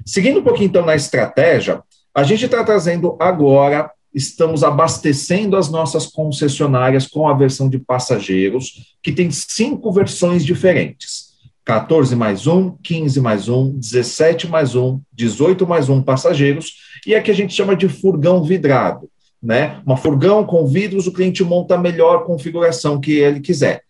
Seguindo 0.04 0.40
um 0.40 0.42
pouquinho 0.42 0.68
então 0.68 0.84
na 0.84 0.94
estratégia, 0.94 1.82
a 2.14 2.22
gente 2.22 2.44
está 2.44 2.64
trazendo 2.64 3.16
agora 3.20 3.90
estamos 4.14 4.64
abastecendo 4.64 5.56
as 5.56 5.70
nossas 5.70 6.06
concessionárias 6.06 7.06
com 7.06 7.28
a 7.28 7.34
versão 7.34 7.68
de 7.68 7.78
passageiros, 7.78 8.96
que 9.02 9.12
tem 9.12 9.30
cinco 9.30 9.92
versões 9.92 10.44
diferentes. 10.44 11.30
14 11.64 12.16
mais 12.16 12.46
1, 12.46 12.76
15 12.82 13.20
mais 13.20 13.48
1, 13.48 13.78
17 13.78 14.48
mais 14.48 14.74
1, 14.74 15.00
18 15.12 15.66
mais 15.66 15.88
1 15.88 16.02
passageiros, 16.02 16.74
e 17.06 17.14
a 17.14 17.22
que 17.22 17.30
a 17.30 17.34
gente 17.34 17.54
chama 17.54 17.76
de 17.76 17.88
furgão 17.88 18.42
vidrado. 18.42 19.08
Né? 19.40 19.80
Uma 19.86 19.96
furgão 19.96 20.44
com 20.44 20.66
vidros, 20.66 21.06
o 21.06 21.12
cliente 21.12 21.44
monta 21.44 21.76
a 21.76 21.78
melhor 21.78 22.24
configuração 22.24 23.00
que 23.00 23.12
ele 23.12 23.40
quiser. 23.40 23.82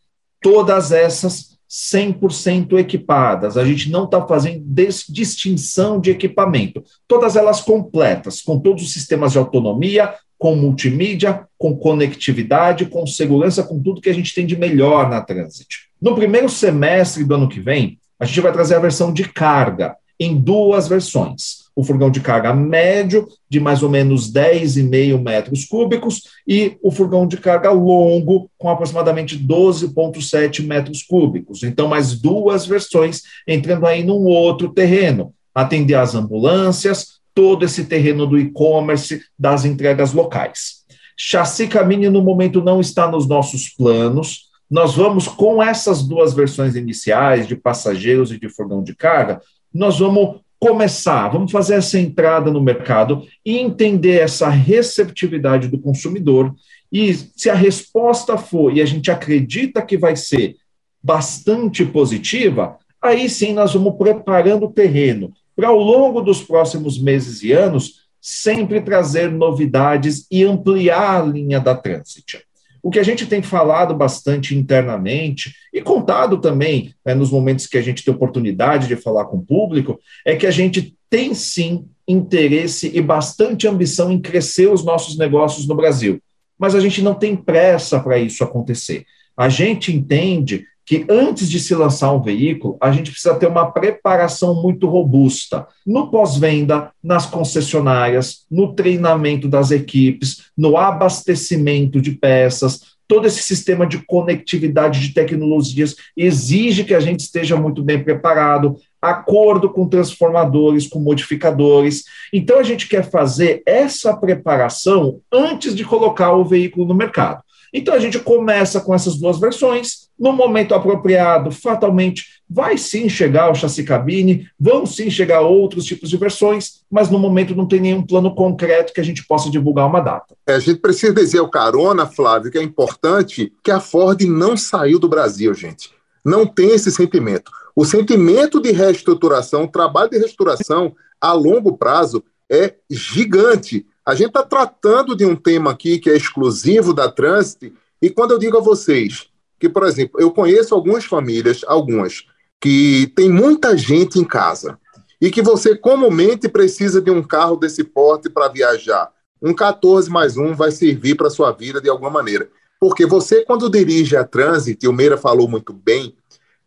Todas 0.42 0.92
essas 0.92 1.58
100% 1.70 2.78
equipadas. 2.78 3.56
A 3.56 3.64
gente 3.64 3.90
não 3.90 4.04
está 4.04 4.26
fazendo 4.26 4.64
distinção 5.08 6.00
de 6.00 6.10
equipamento. 6.10 6.82
Todas 7.06 7.36
elas 7.36 7.60
completas, 7.60 8.42
com 8.42 8.58
todos 8.58 8.82
os 8.82 8.92
sistemas 8.92 9.32
de 9.32 9.38
autonomia, 9.38 10.12
com 10.36 10.56
multimídia, 10.56 11.46
com 11.56 11.76
conectividade, 11.76 12.86
com 12.86 13.06
segurança, 13.06 13.62
com 13.62 13.80
tudo 13.80 14.00
que 14.00 14.10
a 14.10 14.14
gente 14.14 14.34
tem 14.34 14.46
de 14.46 14.56
melhor 14.56 15.08
na 15.08 15.20
Transit. 15.20 15.90
No 16.00 16.14
primeiro 16.14 16.48
semestre 16.48 17.24
do 17.24 17.34
ano 17.34 17.48
que 17.48 17.60
vem, 17.60 17.98
a 18.18 18.24
gente 18.24 18.40
vai 18.40 18.52
trazer 18.52 18.74
a 18.74 18.80
versão 18.80 19.12
de 19.12 19.28
carga 19.28 19.96
em 20.18 20.36
duas 20.36 20.88
versões 20.88 21.59
o 21.74 21.84
furgão 21.84 22.10
de 22.10 22.20
carga 22.20 22.52
médio, 22.54 23.26
de 23.48 23.60
mais 23.60 23.82
ou 23.82 23.88
menos 23.88 24.32
10,5 24.32 25.22
metros 25.22 25.64
cúbicos, 25.64 26.22
e 26.46 26.76
o 26.82 26.90
furgão 26.90 27.26
de 27.26 27.36
carga 27.36 27.70
longo, 27.70 28.50
com 28.58 28.68
aproximadamente 28.68 29.38
12,7 29.38 30.66
metros 30.66 31.02
cúbicos. 31.02 31.62
Então, 31.62 31.88
mais 31.88 32.20
duas 32.20 32.66
versões 32.66 33.22
entrando 33.46 33.86
aí 33.86 34.02
num 34.02 34.24
outro 34.24 34.72
terreno. 34.72 35.32
Atender 35.54 35.94
as 35.94 36.14
ambulâncias, 36.14 37.20
todo 37.34 37.64
esse 37.64 37.84
terreno 37.84 38.26
do 38.26 38.38
e-commerce, 38.38 39.20
das 39.38 39.64
entregas 39.64 40.12
locais. 40.12 40.80
Chassi 41.16 41.66
Camini, 41.66 42.08
no 42.08 42.22
momento, 42.22 42.62
não 42.62 42.80
está 42.80 43.10
nos 43.10 43.26
nossos 43.26 43.68
planos. 43.68 44.48
Nós 44.70 44.94
vamos, 44.94 45.26
com 45.26 45.62
essas 45.62 46.02
duas 46.02 46.32
versões 46.32 46.76
iniciais, 46.76 47.46
de 47.46 47.56
passageiros 47.56 48.32
e 48.32 48.38
de 48.38 48.48
furgão 48.48 48.82
de 48.82 48.94
carga, 48.94 49.40
nós 49.72 49.98
vamos 49.98 50.40
começar, 50.60 51.28
vamos 51.28 51.50
fazer 51.50 51.76
essa 51.76 51.98
entrada 51.98 52.50
no 52.50 52.60
mercado 52.60 53.26
e 53.44 53.56
entender 53.56 54.20
essa 54.20 54.50
receptividade 54.50 55.68
do 55.68 55.80
consumidor. 55.80 56.54
E 56.92 57.14
se 57.14 57.48
a 57.48 57.54
resposta 57.54 58.36
for, 58.36 58.76
e 58.76 58.82
a 58.82 58.84
gente 58.84 59.10
acredita 59.10 59.80
que 59.80 59.96
vai 59.96 60.14
ser 60.14 60.56
bastante 61.02 61.84
positiva, 61.86 62.76
aí 63.00 63.28
sim 63.30 63.54
nós 63.54 63.72
vamos 63.72 63.96
preparando 63.96 64.66
o 64.66 64.72
terreno 64.72 65.32
para, 65.56 65.68
ao 65.68 65.78
longo 65.78 66.20
dos 66.20 66.42
próximos 66.42 67.00
meses 67.00 67.42
e 67.42 67.52
anos, 67.52 68.00
sempre 68.20 68.82
trazer 68.82 69.30
novidades 69.30 70.26
e 70.30 70.44
ampliar 70.44 71.22
a 71.22 71.24
linha 71.24 71.58
da 71.58 71.74
Transit. 71.74 72.44
O 72.82 72.90
que 72.90 72.98
a 72.98 73.02
gente 73.02 73.26
tem 73.26 73.42
falado 73.42 73.94
bastante 73.94 74.56
internamente 74.56 75.54
e 75.72 75.82
contado 75.82 76.38
também 76.38 76.94
né, 77.04 77.14
nos 77.14 77.30
momentos 77.30 77.66
que 77.66 77.78
a 77.78 77.82
gente 77.82 78.04
tem 78.04 78.12
oportunidade 78.12 78.88
de 78.88 78.96
falar 78.96 79.26
com 79.26 79.36
o 79.36 79.44
público 79.44 79.98
é 80.24 80.34
que 80.34 80.46
a 80.46 80.50
gente 80.50 80.96
tem 81.08 81.34
sim 81.34 81.86
interesse 82.06 82.90
e 82.94 83.00
bastante 83.00 83.68
ambição 83.68 84.10
em 84.10 84.20
crescer 84.20 84.68
os 84.68 84.84
nossos 84.84 85.18
negócios 85.18 85.66
no 85.66 85.74
Brasil, 85.74 86.20
mas 86.58 86.74
a 86.74 86.80
gente 86.80 87.02
não 87.02 87.14
tem 87.14 87.36
pressa 87.36 88.00
para 88.00 88.18
isso 88.18 88.42
acontecer. 88.42 89.04
A 89.36 89.48
gente 89.48 89.94
entende 89.94 90.66
que 90.90 91.06
antes 91.08 91.48
de 91.48 91.60
se 91.60 91.72
lançar 91.72 92.10
um 92.10 92.20
veículo, 92.20 92.76
a 92.80 92.90
gente 92.90 93.12
precisa 93.12 93.36
ter 93.36 93.46
uma 93.46 93.70
preparação 93.70 94.60
muito 94.60 94.88
robusta 94.88 95.68
no 95.86 96.10
pós-venda, 96.10 96.90
nas 97.00 97.26
concessionárias, 97.26 98.44
no 98.50 98.74
treinamento 98.74 99.46
das 99.46 99.70
equipes, 99.70 100.46
no 100.58 100.76
abastecimento 100.76 102.00
de 102.00 102.10
peças. 102.10 102.96
Todo 103.06 103.28
esse 103.28 103.40
sistema 103.40 103.86
de 103.86 104.04
conectividade 104.04 104.98
de 104.98 105.14
tecnologias 105.14 105.94
exige 106.16 106.82
que 106.82 106.94
a 106.94 106.98
gente 106.98 107.20
esteja 107.20 107.54
muito 107.54 107.84
bem 107.84 108.02
preparado, 108.02 108.74
acordo 109.00 109.70
com 109.70 109.88
transformadores, 109.88 110.88
com 110.88 110.98
modificadores. 110.98 112.02
Então, 112.32 112.58
a 112.58 112.64
gente 112.64 112.88
quer 112.88 113.08
fazer 113.08 113.62
essa 113.64 114.16
preparação 114.16 115.20
antes 115.30 115.72
de 115.72 115.84
colocar 115.84 116.32
o 116.32 116.44
veículo 116.44 116.84
no 116.84 116.94
mercado. 116.96 117.44
Então 117.72 117.94
a 117.94 117.98
gente 117.98 118.18
começa 118.18 118.80
com 118.80 118.94
essas 118.94 119.16
duas 119.16 119.38
versões, 119.38 119.99
no 120.20 120.34
momento 120.34 120.74
apropriado, 120.74 121.50
fatalmente 121.50 122.42
vai 122.48 122.76
sim 122.76 123.08
chegar 123.08 123.50
o 123.50 123.54
chassi 123.54 123.82
cabine, 123.82 124.46
vão 124.58 124.84
sim 124.84 125.08
chegar 125.08 125.40
outros 125.40 125.86
tipos 125.86 126.10
de 126.10 126.16
versões, 126.18 126.82
mas 126.90 127.08
no 127.08 127.18
momento 127.18 127.56
não 127.56 127.66
tem 127.66 127.80
nenhum 127.80 128.02
plano 128.02 128.34
concreto 128.34 128.92
que 128.92 129.00
a 129.00 129.04
gente 129.04 129.26
possa 129.26 129.48
divulgar 129.48 129.86
uma 129.86 130.00
data. 130.00 130.36
É, 130.46 130.54
a 130.54 130.58
gente 130.58 130.80
precisa 130.80 131.14
dizer 131.14 131.40
o 131.40 131.48
carona, 131.48 132.06
Flávio, 132.06 132.50
que 132.50 132.58
é 132.58 132.62
importante 132.62 133.50
que 133.64 133.70
a 133.70 133.80
Ford 133.80 134.20
não 134.22 134.58
saiu 134.58 134.98
do 134.98 135.08
Brasil, 135.08 135.54
gente. 135.54 135.90
Não 136.22 136.46
tem 136.46 136.72
esse 136.72 136.90
sentimento. 136.90 137.50
O 137.74 137.86
sentimento 137.86 138.60
de 138.60 138.72
reestruturação, 138.72 139.64
o 139.64 139.68
trabalho 139.68 140.10
de 140.10 140.18
reestruturação 140.18 140.94
a 141.18 141.32
longo 141.32 141.78
prazo 141.78 142.22
é 142.50 142.74
gigante. 142.90 143.86
A 144.04 144.14
gente 144.14 144.28
está 144.28 144.42
tratando 144.42 145.16
de 145.16 145.24
um 145.24 145.36
tema 145.36 145.70
aqui 145.70 145.98
que 145.98 146.10
é 146.10 146.16
exclusivo 146.16 146.92
da 146.92 147.10
Transit, 147.10 147.72
e 148.02 148.10
quando 148.10 148.32
eu 148.32 148.38
digo 148.38 148.58
a 148.58 148.60
vocês 148.60 149.29
que, 149.60 149.68
por 149.68 149.84
exemplo, 149.84 150.18
eu 150.18 150.30
conheço 150.30 150.74
algumas 150.74 151.04
famílias, 151.04 151.60
algumas, 151.66 152.24
que 152.58 153.12
tem 153.14 153.28
muita 153.30 153.76
gente 153.76 154.18
em 154.18 154.24
casa, 154.24 154.78
e 155.20 155.30
que 155.30 155.42
você 155.42 155.76
comumente 155.76 156.48
precisa 156.48 157.00
de 157.00 157.10
um 157.10 157.22
carro 157.22 157.56
desse 157.56 157.84
porte 157.84 158.30
para 158.30 158.48
viajar. 158.48 159.12
Um 159.40 159.54
14 159.54 160.10
mais 160.10 160.38
um 160.38 160.54
vai 160.54 160.70
servir 160.70 161.14
para 161.14 161.28
sua 161.28 161.52
vida 161.52 161.78
de 161.78 161.90
alguma 161.90 162.08
maneira. 162.08 162.48
Porque 162.80 163.04
você, 163.04 163.44
quando 163.44 163.70
dirige 163.70 164.16
a 164.16 164.24
Transit, 164.24 164.82
e 164.82 164.88
o 164.88 164.92
Meira 164.92 165.18
falou 165.18 165.46
muito 165.46 165.74
bem, 165.74 166.16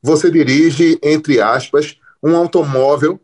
você 0.01 0.29
dirige, 0.29 0.99
entre 1.01 1.41
aspas, 1.41 1.97
um 2.21 2.35
automóvel 2.35 3.19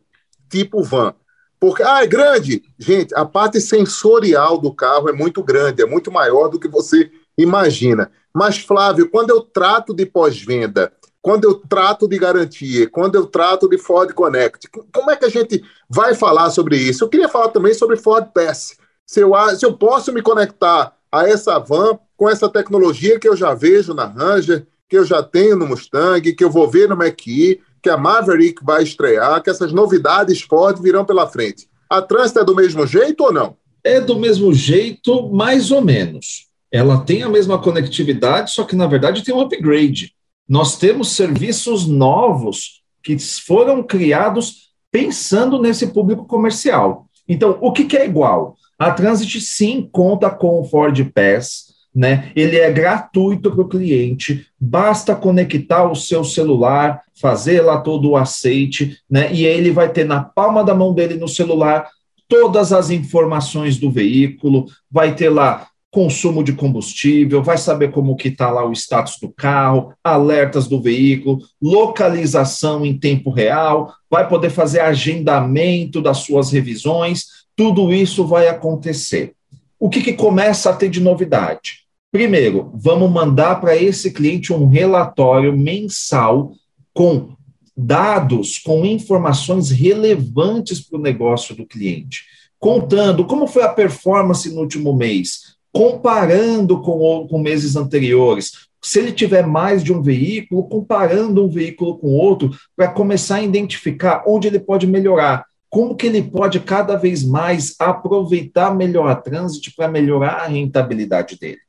tipo 0.49 0.81
van. 0.81 1.13
Porque, 1.59 1.83
ah, 1.83 2.03
é 2.03 2.07
grande. 2.07 2.63
Gente, 2.79 3.13
a 3.13 3.23
parte 3.25 3.61
sensorial 3.61 4.57
do 4.57 4.73
carro 4.73 5.09
é 5.09 5.13
muito 5.13 5.43
grande, 5.43 5.83
é 5.83 5.85
muito 5.85 6.11
maior 6.11 6.47
do 6.47 6.59
que 6.59 6.67
você 6.67 7.11
imagina. 7.41 8.11
Mas, 8.33 8.59
Flávio, 8.59 9.09
quando 9.09 9.31
eu 9.31 9.41
trato 9.41 9.93
de 9.93 10.05
pós-venda, 10.05 10.91
quando 11.21 11.45
eu 11.45 11.55
trato 11.55 12.07
de 12.07 12.17
garantia, 12.17 12.89
quando 12.89 13.15
eu 13.15 13.25
trato 13.25 13.67
de 13.67 13.77
Ford 13.77 14.13
Connect, 14.13 14.69
como 14.93 15.11
é 15.11 15.15
que 15.15 15.25
a 15.25 15.29
gente 15.29 15.63
vai 15.89 16.15
falar 16.15 16.49
sobre 16.49 16.77
isso? 16.77 17.03
Eu 17.03 17.09
queria 17.09 17.27
falar 17.27 17.49
também 17.49 17.73
sobre 17.73 17.97
Ford 17.97 18.27
Pass. 18.33 18.77
Se 19.05 19.19
eu, 19.19 19.33
se 19.57 19.65
eu 19.65 19.73
posso 19.73 20.13
me 20.13 20.21
conectar 20.21 20.93
a 21.11 21.27
essa 21.27 21.59
van 21.59 21.97
com 22.15 22.29
essa 22.29 22.47
tecnologia 22.47 23.19
que 23.19 23.27
eu 23.27 23.35
já 23.35 23.53
vejo 23.53 23.93
na 23.93 24.05
Ranger, 24.05 24.65
que 24.87 24.97
eu 24.97 25.05
já 25.05 25.21
tenho 25.21 25.55
no 25.55 25.67
Mustang, 25.67 26.33
que 26.33 26.43
eu 26.43 26.49
vou 26.49 26.69
ver 26.69 26.87
no 26.87 26.95
Mach-E, 26.95 27.59
que 27.81 27.89
a 27.89 27.97
Maverick 27.97 28.63
vai 28.63 28.83
estrear, 28.83 29.41
que 29.41 29.49
essas 29.49 29.71
novidades 29.71 30.41
Ford 30.41 30.81
virão 30.81 31.05
pela 31.05 31.27
frente. 31.27 31.69
A 31.89 32.01
Transit 32.01 32.39
é 32.39 32.43
do 32.43 32.55
mesmo 32.55 32.85
jeito 32.85 33.23
ou 33.23 33.33
não? 33.33 33.57
É 33.83 33.99
do 33.99 34.17
mesmo 34.19 34.53
jeito, 34.53 35.29
mais 35.29 35.71
ou 35.71 35.81
menos. 35.81 36.48
Ela 36.71 36.99
tem 37.01 37.23
a 37.23 37.29
mesma 37.29 37.57
conectividade, 37.57 38.51
só 38.51 38.63
que 38.63 38.75
na 38.75 38.87
verdade 38.87 39.23
tem 39.23 39.33
um 39.33 39.41
upgrade. 39.41 40.13
Nós 40.47 40.77
temos 40.77 41.11
serviços 41.11 41.87
novos 41.87 42.81
que 43.03 43.17
foram 43.19 43.83
criados 43.83 44.69
pensando 44.91 45.61
nesse 45.61 45.87
público 45.87 46.25
comercial. 46.25 47.07
Então, 47.27 47.57
o 47.61 47.71
que, 47.71 47.85
que 47.85 47.97
é 47.97 48.05
igual? 48.05 48.55
A 48.77 48.91
Transit 48.91 49.39
sim 49.41 49.87
conta 49.91 50.29
com 50.29 50.59
o 50.59 50.63
Ford 50.63 50.97
Pass, 51.13 51.69
né? 51.93 52.31
Ele 52.35 52.57
é 52.57 52.71
gratuito 52.71 53.51
para 53.51 53.61
o 53.61 53.67
cliente, 53.67 54.47
basta 54.59 55.15
conectar 55.15 55.89
o 55.89 55.95
seu 55.95 56.23
celular, 56.23 57.01
fazer 57.19 57.61
lá 57.61 57.79
todo 57.81 58.09
o 58.09 58.17
aceite, 58.17 58.97
né? 59.09 59.33
E 59.33 59.45
ele 59.45 59.71
vai 59.71 59.91
ter 59.91 60.05
na 60.05 60.23
palma 60.23 60.63
da 60.63 60.73
mão 60.73 60.93
dele 60.93 61.15
no 61.15 61.27
celular 61.27 61.87
todas 62.27 62.71
as 62.71 62.89
informações 62.91 63.77
do 63.77 63.91
veículo, 63.91 64.65
vai 64.89 65.15
ter 65.15 65.29
lá 65.29 65.67
consumo 65.91 66.43
de 66.43 66.53
combustível, 66.53 67.41
vai 67.41 67.57
saber 67.57 67.91
como 67.91 68.15
que 68.15 68.27
está 68.27 68.51
lá 68.51 68.63
o 68.63 68.73
status 68.73 69.17
do 69.19 69.29
carro, 69.29 69.93
alertas 70.03 70.67
do 70.67 70.79
veículo, 70.81 71.39
localização 71.61 72.85
em 72.85 72.97
tempo 72.97 73.31
real, 73.31 73.93
vai 74.09 74.27
poder 74.27 74.51
fazer 74.51 74.81
agendamento 74.81 76.01
das 76.01 76.19
suas 76.19 76.51
revisões, 76.51 77.25
tudo 77.55 77.91
isso 77.91 78.25
vai 78.25 78.47
acontecer. 78.47 79.33
O 79.79 79.89
que, 79.89 80.01
que 80.01 80.13
começa 80.13 80.69
a 80.69 80.73
ter 80.73 80.89
de 80.89 81.01
novidade? 81.01 81.79
Primeiro, 82.11 82.71
vamos 82.73 83.09
mandar 83.09 83.59
para 83.61 83.75
esse 83.75 84.11
cliente 84.11 84.53
um 84.53 84.67
relatório 84.67 85.57
mensal 85.57 86.53
com 86.93 87.29
dados, 87.75 88.59
com 88.59 88.85
informações 88.85 89.69
relevantes 89.69 90.81
para 90.81 90.99
o 90.99 91.01
negócio 91.01 91.55
do 91.55 91.65
cliente, 91.65 92.25
contando 92.59 93.25
como 93.25 93.47
foi 93.47 93.63
a 93.63 93.69
performance 93.69 94.53
no 94.53 94.61
último 94.61 94.93
mês, 94.93 95.55
comparando 95.71 96.81
com, 96.81 97.27
com 97.27 97.39
meses 97.39 97.75
anteriores. 97.75 98.69
Se 98.81 98.99
ele 98.99 99.11
tiver 99.11 99.45
mais 99.45 99.83
de 99.83 99.91
um 99.91 100.01
veículo, 100.01 100.67
comparando 100.67 101.45
um 101.45 101.49
veículo 101.49 101.97
com 101.97 102.07
outro, 102.07 102.51
para 102.75 102.87
começar 102.87 103.35
a 103.35 103.43
identificar 103.43 104.23
onde 104.25 104.47
ele 104.47 104.59
pode 104.59 104.87
melhorar, 104.87 105.45
como 105.69 105.95
que 105.95 106.07
ele 106.07 106.23
pode 106.23 106.59
cada 106.59 106.95
vez 106.95 107.23
mais 107.23 107.75
aproveitar 107.79 108.75
melhor 108.75 109.07
a 109.09 109.15
trânsito 109.15 109.71
para 109.75 109.87
melhorar 109.87 110.41
a 110.41 110.47
rentabilidade 110.47 111.37
dele. 111.37 111.59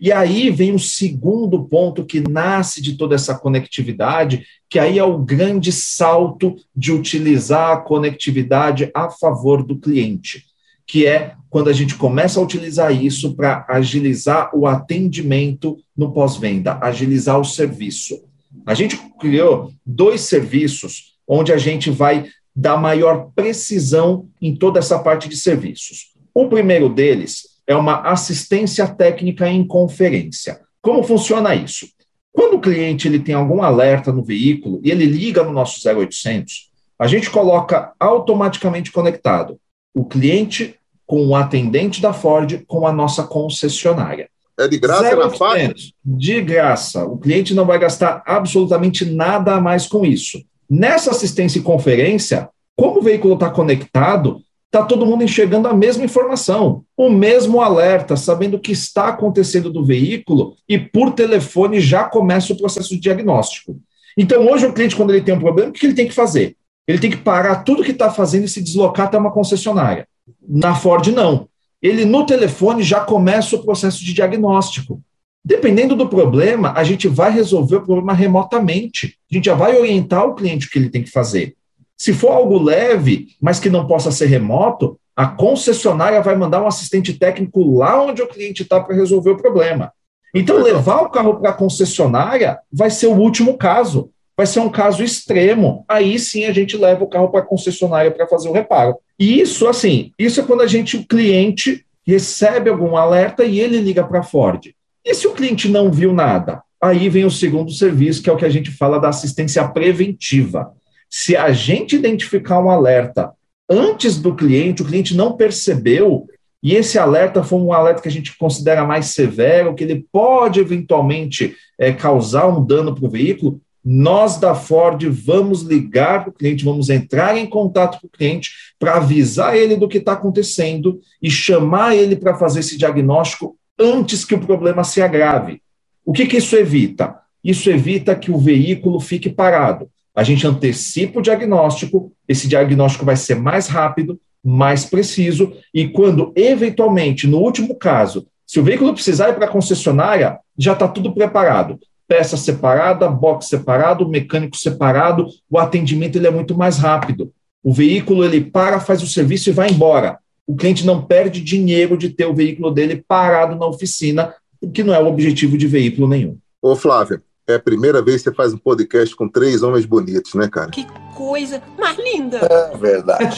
E 0.00 0.12
aí 0.12 0.48
vem 0.50 0.72
o 0.72 0.78
segundo 0.78 1.64
ponto 1.64 2.04
que 2.04 2.20
nasce 2.20 2.80
de 2.80 2.96
toda 2.96 3.16
essa 3.16 3.36
conectividade, 3.36 4.44
que 4.70 4.78
aí 4.78 4.98
é 4.98 5.04
o 5.04 5.18
grande 5.18 5.72
salto 5.72 6.54
de 6.74 6.92
utilizar 6.92 7.72
a 7.72 7.80
conectividade 7.80 8.90
a 8.94 9.10
favor 9.10 9.62
do 9.62 9.76
cliente 9.76 10.47
que 10.88 11.06
é 11.06 11.34
quando 11.50 11.68
a 11.68 11.72
gente 11.72 11.94
começa 11.94 12.40
a 12.40 12.42
utilizar 12.42 12.90
isso 12.90 13.36
para 13.36 13.64
agilizar 13.68 14.50
o 14.56 14.66
atendimento 14.66 15.76
no 15.94 16.12
pós-venda, 16.12 16.78
agilizar 16.80 17.38
o 17.38 17.44
serviço. 17.44 18.24
A 18.66 18.72
gente 18.72 18.96
criou 19.20 19.70
dois 19.84 20.22
serviços 20.22 21.14
onde 21.26 21.52
a 21.52 21.58
gente 21.58 21.90
vai 21.90 22.26
dar 22.56 22.78
maior 22.78 23.30
precisão 23.34 24.28
em 24.40 24.56
toda 24.56 24.78
essa 24.78 24.98
parte 24.98 25.28
de 25.28 25.36
serviços. 25.36 26.14
O 26.34 26.48
primeiro 26.48 26.88
deles 26.88 27.58
é 27.66 27.76
uma 27.76 28.00
assistência 28.10 28.86
técnica 28.88 29.46
em 29.46 29.66
conferência. 29.66 30.60
Como 30.80 31.02
funciona 31.02 31.54
isso? 31.54 31.86
Quando 32.32 32.54
o 32.54 32.60
cliente 32.60 33.06
ele 33.06 33.18
tem 33.18 33.34
algum 33.34 33.62
alerta 33.62 34.10
no 34.10 34.24
veículo 34.24 34.80
e 34.82 34.90
ele 34.90 35.04
liga 35.04 35.42
no 35.42 35.52
nosso 35.52 35.86
0800, 35.86 36.70
a 36.98 37.06
gente 37.06 37.30
coloca 37.30 37.92
automaticamente 38.00 38.90
conectado 38.90 39.58
o 39.98 40.04
cliente 40.04 40.76
com 41.06 41.26
o 41.26 41.34
atendente 41.34 42.00
da 42.00 42.12
Ford 42.12 42.62
com 42.66 42.86
a 42.86 42.92
nossa 42.92 43.24
concessionária. 43.24 44.28
É 44.58 44.68
de 44.68 44.78
graça 44.78 45.16
na 45.16 45.30
faixa? 45.30 45.74
De 46.04 46.40
graça. 46.40 47.04
O 47.04 47.16
cliente 47.16 47.54
não 47.54 47.64
vai 47.64 47.78
gastar 47.78 48.22
absolutamente 48.26 49.04
nada 49.04 49.54
a 49.54 49.60
mais 49.60 49.86
com 49.86 50.04
isso. 50.04 50.42
Nessa 50.68 51.10
assistência 51.10 51.58
e 51.58 51.62
conferência, 51.62 52.48
como 52.76 52.98
o 52.98 53.02
veículo 53.02 53.34
está 53.34 53.48
conectado, 53.50 54.40
está 54.66 54.84
todo 54.84 55.06
mundo 55.06 55.24
enxergando 55.24 55.66
a 55.66 55.74
mesma 55.74 56.04
informação, 56.04 56.84
o 56.96 57.08
mesmo 57.08 57.60
alerta, 57.60 58.16
sabendo 58.16 58.56
o 58.56 58.60
que 58.60 58.72
está 58.72 59.08
acontecendo 59.08 59.70
do 59.70 59.84
veículo 59.84 60.54
e 60.68 60.78
por 60.78 61.12
telefone 61.12 61.80
já 61.80 62.04
começa 62.04 62.52
o 62.52 62.56
processo 62.56 62.90
de 62.90 63.00
diagnóstico. 63.00 63.80
Então, 64.16 64.46
hoje, 64.46 64.66
o 64.66 64.72
cliente, 64.72 64.94
quando 64.94 65.10
ele 65.10 65.24
tem 65.24 65.34
um 65.34 65.40
problema, 65.40 65.70
o 65.70 65.72
que 65.72 65.86
ele 65.86 65.94
tem 65.94 66.08
que 66.08 66.14
fazer? 66.14 66.56
Ele 66.88 66.98
tem 66.98 67.10
que 67.10 67.18
parar 67.18 67.56
tudo 67.56 67.84
que 67.84 67.90
está 67.90 68.10
fazendo 68.10 68.44
e 68.44 68.48
se 68.48 68.62
deslocar 68.62 69.06
até 69.06 69.18
uma 69.18 69.30
concessionária. 69.30 70.08
Na 70.48 70.74
Ford, 70.74 71.06
não. 71.08 71.46
Ele, 71.82 72.06
no 72.06 72.24
telefone, 72.24 72.82
já 72.82 73.00
começa 73.00 73.54
o 73.54 73.62
processo 73.62 74.02
de 74.02 74.14
diagnóstico. 74.14 75.02
Dependendo 75.44 75.94
do 75.94 76.08
problema, 76.08 76.72
a 76.74 76.82
gente 76.82 77.06
vai 77.06 77.30
resolver 77.30 77.76
o 77.76 77.84
problema 77.84 78.14
remotamente. 78.14 79.18
A 79.30 79.34
gente 79.34 79.44
já 79.44 79.54
vai 79.54 79.78
orientar 79.78 80.26
o 80.26 80.34
cliente 80.34 80.66
o 80.66 80.70
que 80.70 80.78
ele 80.78 80.88
tem 80.88 81.02
que 81.02 81.10
fazer. 81.10 81.54
Se 81.96 82.14
for 82.14 82.30
algo 82.30 82.58
leve, 82.58 83.28
mas 83.40 83.60
que 83.60 83.68
não 83.68 83.86
possa 83.86 84.10
ser 84.10 84.26
remoto, 84.26 84.98
a 85.14 85.26
concessionária 85.26 86.22
vai 86.22 86.36
mandar 86.36 86.62
um 86.62 86.66
assistente 86.66 87.12
técnico 87.12 87.76
lá 87.76 88.02
onde 88.02 88.22
o 88.22 88.28
cliente 88.28 88.62
está 88.62 88.80
para 88.80 88.96
resolver 88.96 89.30
o 89.30 89.36
problema. 89.36 89.92
Então, 90.34 90.56
levar 90.58 91.02
o 91.02 91.10
carro 91.10 91.36
para 91.36 91.50
a 91.50 91.54
concessionária 91.54 92.58
vai 92.72 92.90
ser 92.90 93.08
o 93.08 93.16
último 93.16 93.58
caso. 93.58 94.10
Vai 94.38 94.46
ser 94.46 94.60
um 94.60 94.70
caso 94.70 95.02
extremo. 95.02 95.84
Aí 95.88 96.16
sim 96.16 96.44
a 96.44 96.52
gente 96.52 96.76
leva 96.76 97.02
o 97.02 97.08
carro 97.08 97.28
para 97.28 97.40
a 97.40 97.44
concessionária 97.44 98.12
para 98.12 98.28
fazer 98.28 98.48
o 98.48 98.52
reparo. 98.52 98.96
E 99.18 99.40
isso, 99.40 99.66
assim, 99.66 100.12
isso 100.16 100.40
é 100.40 100.44
quando 100.44 100.60
a 100.60 100.66
gente, 100.68 100.96
o 100.96 101.04
cliente, 101.04 101.84
recebe 102.06 102.70
algum 102.70 102.96
alerta 102.96 103.44
e 103.44 103.58
ele 103.58 103.80
liga 103.80 104.04
para 104.04 104.20
a 104.20 104.22
Ford. 104.22 104.72
E 105.04 105.12
se 105.12 105.26
o 105.26 105.32
cliente 105.32 105.68
não 105.68 105.90
viu 105.90 106.12
nada? 106.12 106.62
Aí 106.80 107.08
vem 107.08 107.24
o 107.24 107.30
segundo 107.32 107.72
serviço, 107.72 108.22
que 108.22 108.30
é 108.30 108.32
o 108.32 108.36
que 108.36 108.44
a 108.44 108.50
gente 108.50 108.70
fala 108.70 109.00
da 109.00 109.08
assistência 109.08 109.66
preventiva. 109.66 110.70
Se 111.10 111.36
a 111.36 111.50
gente 111.50 111.96
identificar 111.96 112.60
um 112.60 112.70
alerta 112.70 113.32
antes 113.68 114.20
do 114.20 114.36
cliente, 114.36 114.82
o 114.82 114.84
cliente 114.84 115.16
não 115.16 115.36
percebeu, 115.36 116.28
e 116.62 116.76
esse 116.76 116.96
alerta 116.96 117.42
foi 117.42 117.58
um 117.58 117.72
alerta 117.72 118.02
que 118.02 118.08
a 118.08 118.12
gente 118.12 118.36
considera 118.38 118.84
mais 118.84 119.06
severo, 119.06 119.74
que 119.74 119.82
ele 119.82 120.06
pode 120.12 120.60
eventualmente 120.60 121.56
é, 121.76 121.92
causar 121.92 122.46
um 122.46 122.64
dano 122.64 122.94
para 122.94 123.04
o 123.04 123.10
veículo, 123.10 123.60
nós 123.90 124.36
da 124.36 124.54
Ford 124.54 125.02
vamos 125.08 125.62
ligar 125.62 126.20
para 126.20 126.28
o 126.28 126.32
cliente, 126.34 126.62
vamos 126.62 126.90
entrar 126.90 127.38
em 127.38 127.46
contato 127.46 127.98
com 127.98 128.06
o 128.06 128.10
cliente 128.10 128.50
para 128.78 128.96
avisar 128.96 129.56
ele 129.56 129.76
do 129.76 129.88
que 129.88 129.96
está 129.96 130.12
acontecendo 130.12 131.00
e 131.22 131.30
chamar 131.30 131.96
ele 131.96 132.14
para 132.14 132.36
fazer 132.36 132.60
esse 132.60 132.76
diagnóstico 132.76 133.56
antes 133.78 134.26
que 134.26 134.34
o 134.34 134.40
problema 134.40 134.84
se 134.84 135.00
agrave. 135.00 135.62
O 136.04 136.12
que, 136.12 136.26
que 136.26 136.36
isso 136.36 136.54
evita? 136.54 137.16
Isso 137.42 137.70
evita 137.70 138.14
que 138.14 138.30
o 138.30 138.36
veículo 138.36 139.00
fique 139.00 139.30
parado. 139.30 139.88
A 140.14 140.22
gente 140.22 140.46
antecipa 140.46 141.20
o 141.20 141.22
diagnóstico, 141.22 142.12
esse 142.28 142.46
diagnóstico 142.46 143.06
vai 143.06 143.16
ser 143.16 143.36
mais 143.36 143.68
rápido, 143.68 144.20
mais 144.44 144.84
preciso, 144.84 145.54
e 145.72 145.88
quando, 145.88 146.30
eventualmente, 146.36 147.26
no 147.26 147.38
último 147.38 147.74
caso, 147.74 148.26
se 148.46 148.60
o 148.60 148.64
veículo 148.64 148.92
precisar 148.92 149.30
ir 149.30 149.36
para 149.36 149.46
a 149.46 149.50
concessionária, 149.50 150.38
já 150.58 150.74
está 150.74 150.86
tudo 150.86 151.14
preparado 151.14 151.78
peça 152.08 152.36
separada, 152.38 153.06
box 153.08 153.46
separado, 153.48 154.08
mecânico 154.08 154.56
separado, 154.56 155.26
o 155.50 155.58
atendimento 155.58 156.16
ele 156.16 156.26
é 156.26 156.30
muito 156.30 156.56
mais 156.56 156.78
rápido. 156.78 157.30
O 157.62 157.72
veículo 157.72 158.24
ele 158.24 158.40
para, 158.40 158.80
faz 158.80 159.02
o 159.02 159.06
serviço 159.06 159.50
e 159.50 159.52
vai 159.52 159.68
embora. 159.70 160.18
O 160.46 160.56
cliente 160.56 160.86
não 160.86 161.02
perde 161.02 161.42
dinheiro 161.42 161.98
de 161.98 162.08
ter 162.08 162.24
o 162.24 162.34
veículo 162.34 162.70
dele 162.70 163.04
parado 163.06 163.54
na 163.54 163.66
oficina, 163.66 164.34
o 164.60 164.70
que 164.70 164.82
não 164.82 164.94
é 164.94 164.98
o 164.98 165.06
objetivo 165.06 165.58
de 165.58 165.66
veículo 165.66 166.08
nenhum. 166.08 166.38
Ô 166.62 166.74
Flávio, 166.74 167.20
é 167.46 167.54
a 167.56 167.60
primeira 167.60 168.00
vez 168.02 168.22
que 168.22 168.30
você 168.30 168.34
faz 168.34 168.54
um 168.54 168.58
podcast 168.58 169.14
com 169.14 169.28
três 169.28 169.62
homens 169.62 169.84
bonitos, 169.84 170.32
né, 170.34 170.48
cara? 170.50 170.70
Que 170.70 170.86
coisa 171.14 171.62
mais 171.78 171.98
linda! 171.98 172.38
É 172.38 172.76
verdade. 172.78 173.36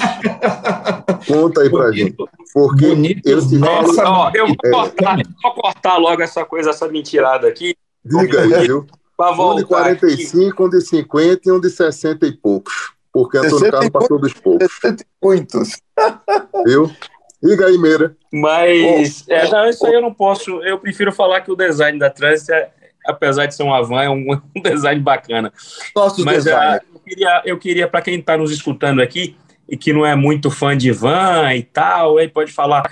Conta 1.27 1.63
aí 1.63 1.71
pra 1.71 1.87
Bonito. 1.87 1.97
gente. 1.97 2.17
Porque 2.55 2.87
Bonito, 2.89 3.29
eu 3.29 3.47
te 3.49 3.59
nossa, 3.59 4.05
Ó, 4.09 4.31
eu 4.35 4.47
vou 4.47 4.57
É. 4.65 4.71
cortar, 4.71 5.19
vou 5.43 5.55
cortar 5.55 5.97
logo 5.97 6.23
essa 6.23 6.45
coisa, 6.45 6.71
essa 6.71 6.89
mentirada 6.89 7.47
aqui, 7.49 7.75
diga 8.05 8.43
aí, 8.43 8.67
viu? 8.67 8.87
Um 9.21 9.57
de 9.57 9.65
voltar 9.65 9.87
aqui. 9.91 10.01
45, 10.01 10.65
um 10.65 10.69
de 10.71 10.81
50 10.81 11.41
e 11.45 11.53
um 11.53 11.61
de 11.61 11.71
60 11.71 12.27
e 12.27 12.33
poucos. 12.33 12.93
Porque 13.13 13.39
Antônio 13.39 13.59
60 13.59 13.67
e 13.67 13.71
Carlos 13.71 13.91
passou 13.91 14.19
dos 14.19 14.33
poucos, 14.33 14.69
Muitos. 15.23 15.81
viu? 16.65 16.91
Diga 17.43 17.67
aí, 17.67 17.79
Meira. 17.79 18.17
Mas, 18.33 19.25
é, 19.29 19.49
não, 19.49 19.69
isso 19.69 19.87
aí 19.87 19.95
eu 19.95 20.03
não 20.03 20.13
posso. 20.13 20.63
Eu 20.63 20.79
prefiro 20.79 21.13
falar 21.13 21.41
que 21.41 21.51
o 21.51 21.57
design 21.57 21.99
da 21.99 22.11
Trans, 22.11 22.49
é, 22.49 22.71
apesar 23.07 23.47
de 23.47 23.55
ser 23.55 23.63
uma 23.63 23.83
van, 23.83 24.03
é 24.03 24.11
um, 24.11 24.27
um 24.57 24.63
design 24.63 25.01
bacana. 25.01 25.53
Nossos 25.97 26.25
Mas 26.25 26.45
designers. 26.45 26.83
ah, 26.83 26.85
eu 26.93 27.01
queria, 27.01 27.43
eu 27.45 27.59
queria 27.59 27.89
para 27.89 28.03
quem 28.03 28.19
está 28.19 28.37
nos 28.37 28.53
escutando 28.53 29.01
aqui 29.01 29.37
e 29.69 29.77
que 29.77 29.93
não 29.93 30.05
é 30.05 30.15
muito 30.15 30.51
fã 30.51 30.77
de 30.77 30.93
van 30.93 31.55
e 31.55 31.63
tal, 31.63 32.19
aí 32.19 32.29
pode 32.29 32.53
falar, 32.53 32.83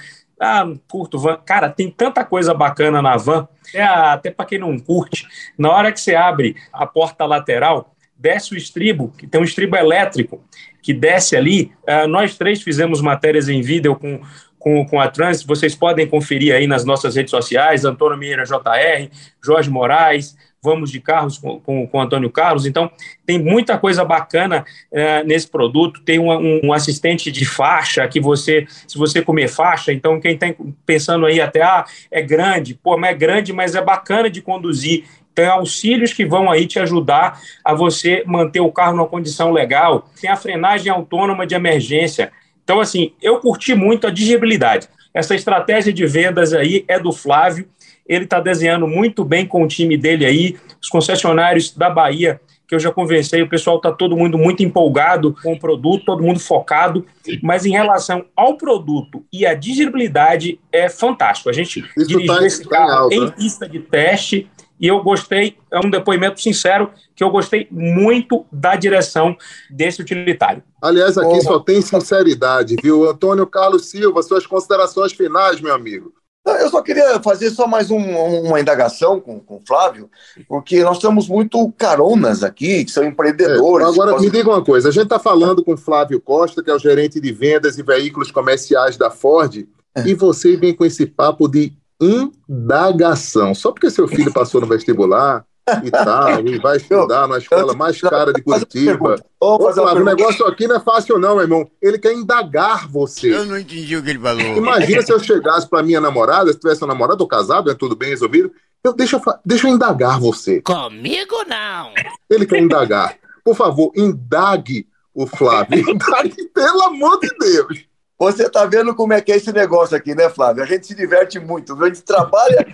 ah, 0.40 0.66
curto 0.88 1.18
van. 1.18 1.38
Cara, 1.44 1.68
tem 1.68 1.90
tanta 1.90 2.24
coisa 2.24 2.55
bacana 2.55 3.03
na 3.03 3.16
van, 3.16 3.48
é, 3.74 3.83
até 3.83 4.31
para 4.31 4.46
quem 4.46 4.59
não 4.59 4.79
curte. 4.79 5.27
Na 5.57 5.70
hora 5.70 5.92
que 5.92 6.01
você 6.01 6.14
abre 6.14 6.57
a 6.72 6.87
porta 6.87 7.24
lateral, 7.24 7.94
desce 8.16 8.55
o 8.55 8.57
estribo, 8.57 9.12
que 9.16 9.27
tem 9.27 9.40
um 9.40 9.44
estribo 9.44 9.77
elétrico 9.77 10.42
que 10.83 10.92
desce 10.92 11.37
ali. 11.37 11.72
Ah, 11.87 12.07
nós 12.07 12.37
três 12.37 12.62
fizemos 12.62 13.01
matérias 13.01 13.48
em 13.48 13.61
vídeo 13.61 13.96
com, 13.96 14.20
com, 14.59 14.85
com 14.87 15.01
a 15.01 15.09
Trans, 15.09 15.42
vocês 15.42 15.74
podem 15.74 16.07
conferir 16.07 16.55
aí 16.55 16.66
nas 16.66 16.85
nossas 16.85 17.14
redes 17.16 17.31
sociais, 17.31 17.85
Antônio 17.85 18.18
Meira 18.18 18.44
JR, 18.44 19.09
Jorge 19.42 19.70
Moraes, 19.70 20.37
Vamos 20.62 20.90
de 20.90 21.01
Carros 21.01 21.38
com, 21.38 21.61
com, 21.61 21.87
com 21.87 22.01
Antônio 22.01 22.31
Carlos. 22.31 22.66
Então, 22.66 22.90
tem 23.25 23.38
muita 23.38 23.79
coisa 23.79 24.05
bacana 24.05 24.64
eh, 24.92 25.23
nesse 25.25 25.49
produto. 25.49 26.01
Tem 26.05 26.18
um, 26.18 26.31
um- 26.33 26.61
um 26.64 26.73
assistente 26.73 27.31
de 27.31 27.44
faixa 27.44 28.07
que 28.09 28.21
você, 28.21 28.66
se 28.87 28.99
você 28.99 29.23
comer 29.23 29.49
faixa, 29.49 29.92
então 29.92 30.21
quem 30.21 30.35
está 30.35 30.47
pensando 30.85 31.27
aí 31.27 31.40
até, 31.40 31.62
ah, 31.62 31.85
é 32.11 32.21
grande, 32.21 32.75
pô, 32.75 32.97
mas 32.99 33.11
é 33.11 33.14
grande, 33.14 33.53
mas 33.53 33.75
é 33.77 33.83
bacana 33.83 34.29
de 34.29 34.42
conduzir. 34.42 35.05
Tem 35.35 35.47
auxílios 35.47 36.12
que 36.12 36.27
vão 36.27 36.51
aí 36.51 36.66
te 36.66 36.81
ajudar 36.81 37.40
a 37.64 37.73
você 37.73 38.25
manter 38.27 38.59
o 38.61 38.73
carro 38.73 38.97
numa 38.97 39.07
condição 39.07 39.53
legal. 39.53 40.11
Tem 40.21 40.29
a 40.29 40.35
frenagem 40.37 40.90
autônoma 40.90 41.47
de 41.47 41.55
emergência. 41.55 42.33
Então, 42.64 42.81
assim, 42.81 43.12
eu 43.23 43.38
curti 43.38 43.75
muito 43.75 44.07
a 44.09 44.11
dirigibilidade. 44.11 44.88
Essa 45.14 45.35
estratégia 45.37 45.92
de 45.92 46.05
vendas 46.07 46.53
aí 46.53 46.85
é 46.88 46.99
do 46.99 47.12
Flávio. 47.12 47.68
Ele 48.09 48.25
está 48.25 48.40
desenhando 48.40 48.87
muito 48.88 49.25
bem 49.25 49.47
com 49.47 49.62
o 49.62 49.68
time 49.68 49.97
dele 49.97 50.25
aí. 50.25 50.57
Os 50.81 50.88
concessionários 50.88 51.75
da 51.75 51.90
Bahia, 51.90 52.40
que 52.66 52.75
eu 52.75 52.81
já 52.81 52.90
conversei, 52.90 53.42
o 53.42 53.49
pessoal 53.49 53.77
está 53.77 53.92
todo 53.92 54.16
mundo 54.16 54.38
muito 54.38 54.62
empolgado 54.62 55.37
com 55.42 55.53
o 55.53 55.59
produto, 55.59 56.05
todo 56.07 56.23
mundo 56.23 56.40
focado. 56.40 57.05
Mas 57.42 57.66
em 57.66 57.73
relação 57.73 58.25
ao 58.35 58.57
produto 58.57 59.25
e 59.33 59.44
a 59.44 59.55
digeribilidade, 59.55 60.59
é 60.73 60.88
fantástico. 60.88 61.51
A 61.51 61.53
gente 61.53 61.81
Isso 61.97 62.09
dirigiu 62.09 62.35
tá- 62.35 62.47
esse 62.47 62.62
tá 62.62 62.66
em 62.66 62.68
carro 62.71 62.92
alta, 62.92 63.14
em 63.14 63.25
né? 63.27 63.35
pista 63.37 63.68
de 63.68 63.81
teste 63.81 64.49
e 64.81 64.87
eu 64.87 65.03
gostei, 65.03 65.57
é 65.73 65.79
um 65.85 65.90
depoimento 65.90 66.40
sincero, 66.40 66.90
que 67.16 67.25
eu 67.25 67.31
gostei 67.31 67.66
muito 67.71 68.47
da 68.53 68.77
direção 68.77 69.37
desse 69.68 70.01
utilitário. 70.01 70.62
Aliás, 70.81 71.18
aqui 71.18 71.38
Ô, 71.38 71.40
só 71.40 71.59
tem 71.59 71.83
sinceridade, 71.83 72.77
viu? 72.81 73.09
Antônio 73.11 73.47
Carlos 73.47 73.87
Silva, 73.87 74.23
suas 74.23 74.47
considerações 74.47 75.12
finais, 75.12 75.61
meu 75.61 75.75
amigo. 75.75 76.12
Eu 76.57 76.69
só 76.71 76.81
queria 76.83 77.21
fazer 77.23 77.51
só 77.51 77.67
mais 77.67 77.91
um- 77.91 78.43
uma 78.47 78.61
indagação 78.61 79.21
com, 79.21 79.39
com 79.41 79.57
o 79.57 79.63
Flávio, 79.67 80.11
porque 80.49 80.83
nós 80.83 80.99
temos 80.99 81.29
muito 81.29 81.71
caronas 81.77 82.43
aqui, 82.43 82.85
que 82.85 82.91
são 82.91 83.05
empreendedores. 83.05 83.87
É, 83.87 83.91
agora, 83.91 84.13
me 84.21 84.31
diga 84.31 84.49
uma 84.51 84.65
coisa: 84.65 84.89
a 84.89 84.93
gente 84.93 85.05
está 85.05 85.19
falando 85.19 85.65
com 85.65 85.77
Flávio 85.77 86.21
Costa, 86.21 86.63
que 86.63 86.71
é 86.71 86.75
o 86.75 86.79
gerente 86.79 87.21
de 87.21 87.33
vendas 87.33 87.79
e 87.79 87.83
veículos 87.83 88.31
comerciais 88.31 88.97
da 88.97 89.11
Ford, 89.11 89.67
e 90.07 90.15
você 90.15 90.57
vem 90.57 90.75
com 90.75 90.85
esse 90.85 91.05
papo 91.07 91.49
de 91.49 91.73
indagação. 92.01 93.55
Só 93.55 93.73
porque 93.73 93.91
seu 93.91 94.07
filho 94.09 94.33
passou 94.33 94.61
no 94.61 94.67
vestibular 94.67 95.45
e 95.85 95.90
tal, 95.90 96.46
e 96.46 96.59
vai 96.59 96.76
estudar 96.78 97.26
na 97.28 97.38
escola 97.38 97.74
mais 97.74 98.00
cara 98.00 98.33
de 98.33 98.42
uma 98.46 98.59
Curitiba. 98.59 99.16
uma 99.40 99.92
o 99.94 100.04
negócio 100.04 100.46
aqui 100.46 100.66
não 100.66 100.76
é 100.76 100.81
fácil, 100.81 101.18
não, 101.18 101.35
meu 101.35 101.42
irmão. 101.42 101.70
Ele 101.81 101.98
quer 101.98 102.12
indagar 102.12 102.88
você. 102.88 103.35
Eu 103.35 103.44
não 103.44 103.59
entendi 103.59 103.96
o 103.96 104.02
que 104.02 104.11
ele 104.11 104.18
falou. 104.18 104.57
Imagina 104.57 105.02
se 105.02 105.12
eu 105.12 105.18
chegasse 105.18 105.68
para 105.68 105.83
minha 105.83 106.00
namorada, 106.00 106.52
se 106.52 106.59
tivesse 106.59 106.85
um 106.85 106.88
namorado 106.88 107.22
ou 107.22 107.28
casado, 107.28 107.70
é 107.70 107.74
tudo 107.74 107.96
bem 107.96 108.11
resolvido. 108.11 108.52
Eu, 108.83 108.92
deixa, 108.92 109.16
eu 109.16 109.22
deixa 109.44 109.68
eu 109.68 109.74
indagar 109.74 110.20
você. 110.20 110.61
Comigo 110.62 111.37
não. 111.48 111.92
Ele 112.31 112.46
quer 112.46 112.61
indagar. 112.61 113.16
Por 113.44 113.57
favor, 113.57 113.92
indague 113.96 114.87
o 115.14 115.26
Flávio. 115.26 115.81
Indague, 115.90 116.44
pelo 116.54 116.83
amor 116.83 117.18
de 117.18 117.28
Deus. 117.38 117.88
Você 118.18 118.46
está 118.46 118.66
vendo 118.66 118.94
como 118.94 119.12
é 119.12 119.20
que 119.20 119.33
é 119.33 119.37
esse 119.37 119.52
negócio 119.52 119.96
aqui, 119.96 120.14
né, 120.14 120.28
Flávio? 120.28 120.62
A 120.62 120.66
gente 120.66 120.87
se 120.87 120.94
diverte 120.94 121.38
muito. 121.38 121.74
viu? 121.74 121.87
A 121.87 121.88
gente 121.88 122.02
trabalha. 122.02 122.66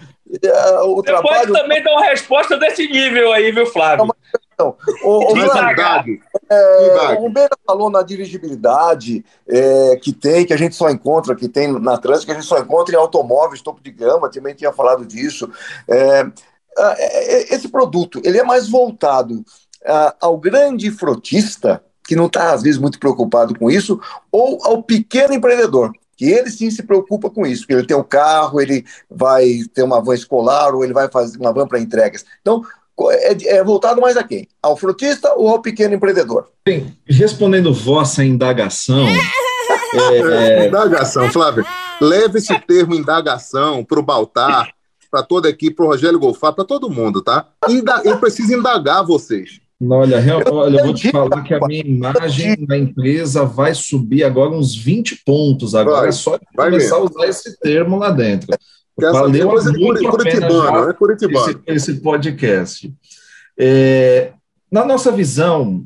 É, 0.42 0.81
o 0.81 0.97
Você 0.97 1.12
pode 1.12 1.23
trabalho. 1.23 1.53
também 1.53 1.83
dar 1.83 1.92
uma 1.92 2.05
resposta 2.07 2.57
desse 2.57 2.87
nível 2.88 3.33
aí, 3.33 3.53
viu, 3.53 3.66
Flávio? 3.66 4.09
Não, 4.59 4.77
o, 5.03 5.33
o, 5.33 5.37
Mas 5.37 5.51
Indagar. 5.51 6.07
indague. 6.07 6.20
É, 6.49 7.18
o 7.20 7.29
Beira 7.29 7.57
falou 7.66 7.90
na 7.90 8.03
dirigibilidade 8.03 9.25
é, 9.49 9.97
que 10.01 10.12
tem, 10.12 10.47
que 10.47 10.53
a 10.53 10.57
gente 10.57 10.77
só 10.77 10.88
encontra, 10.90 11.35
que 11.35 11.49
tem 11.49 11.73
na 11.73 11.99
trânsito, 11.99 12.27
que 12.27 12.33
a 12.33 12.35
gente 12.37 12.47
só 12.47 12.59
encontra 12.59 12.94
em 12.94 12.99
automóveis, 12.99 13.61
topo 13.62 13.83
de 13.83 13.90
gama, 13.90 14.31
também 14.31 14.55
tinha 14.55 14.73
falado 14.73 15.05
disso. 15.05 15.51
É, 15.88 16.25
é, 16.79 17.35
é, 17.35 17.55
esse 17.55 17.68
produto, 17.68 18.20
ele 18.25 18.38
é 18.38 18.44
mais 18.44 18.68
voltado 18.68 19.44
ao 20.20 20.38
grande 20.38 20.90
frotista, 20.90 21.83
que 22.07 22.16
não 22.16 22.27
está, 22.27 22.53
às 22.53 22.62
vezes, 22.62 22.81
muito 22.81 22.99
preocupado 22.99 23.59
com 23.59 23.70
isso, 23.70 24.01
ou 24.31 24.59
ao 24.64 24.83
pequeno 24.83 25.35
empreendedor, 25.35 25.92
que 26.16 26.27
ele 26.27 26.50
sim 26.50 26.70
se 26.70 26.83
preocupa 26.83 27.31
com 27.31 27.46
isso, 27.46 27.62
porque 27.62 27.74
ele 27.74 27.87
tem 27.87 27.96
o 27.96 28.05
carro, 28.05 28.61
ele 28.61 28.85
vai 29.11 29.61
ter 29.72 29.83
uma 29.83 30.00
van 30.00 30.14
escolar, 30.14 30.74
ou 30.74 30.85
ele 30.85 30.92
vai 30.92 31.09
fazer 31.11 31.38
uma 31.38 31.53
van 31.53 31.66
para 31.66 31.81
entregas. 31.81 32.24
Então, 32.40 32.62
é, 33.11 33.57
é 33.57 33.64
voltado 33.64 34.00
mais 34.00 34.16
a 34.16 34.22
quem? 34.22 34.48
Ao 34.62 34.77
frotista 34.77 35.35
ou 35.35 35.48
ao 35.48 35.61
pequeno 35.61 35.94
empreendedor? 35.94 36.48
Bem, 36.64 36.96
respondendo 37.07 37.72
vossa 37.72 38.24
indagação, 38.24 39.07
É, 39.94 40.66
indagação, 40.66 41.31
Flávio. 41.31 41.64
Leve 42.00 42.38
esse 42.38 42.59
termo 42.61 42.94
indagação 42.94 43.85
para 43.85 44.00
o 44.00 44.03
Baltar, 44.03 44.72
para 45.11 45.22
toda 45.22 45.48
a 45.48 45.50
equipe, 45.50 45.77
para 45.77 45.85
o 45.85 45.88
Rogério 45.88 46.18
Golfar, 46.18 46.53
para 46.53 46.64
todo 46.64 46.90
mundo, 46.90 47.22
tá? 47.22 47.46
Inda 47.68 48.03
eu 48.05 48.18
preciso 48.18 48.53
indagar 48.53 49.05
vocês. 49.05 49.61
Olha, 49.83 50.19
real- 50.21 50.43
olha, 50.51 50.79
eu 50.81 50.85
vou 50.87 50.95
te 50.95 51.11
falar 51.11 51.43
que 51.43 51.55
a 51.55 51.61
minha 51.67 51.83
imagem 51.83 52.57
na 52.67 52.77
empresa 52.79 53.45
vai 53.45 53.75
subir 53.75 54.25
agora 54.25 54.51
uns 54.51 54.75
20 54.77 55.23
pontos. 55.25 55.75
Agora 55.75 56.01
Vai, 56.01 56.09
é 56.09 56.13
só 56.13 56.39
começar 56.57 56.71
mesmo. 56.71 56.97
a 56.97 57.01
usar 57.11 57.27
esse 57.29 57.59
termo 57.61 57.99
lá 57.99 58.11
dentro. 58.11 58.49
Valeu 58.99 59.49
muito? 59.73 60.01
Curitibano. 60.11 60.95
esse, 61.67 61.91
esse 61.93 62.01
podcast. 62.01 62.93
É, 63.59 64.33
na 64.71 64.85
nossa 64.85 65.11
visão, 65.13 65.85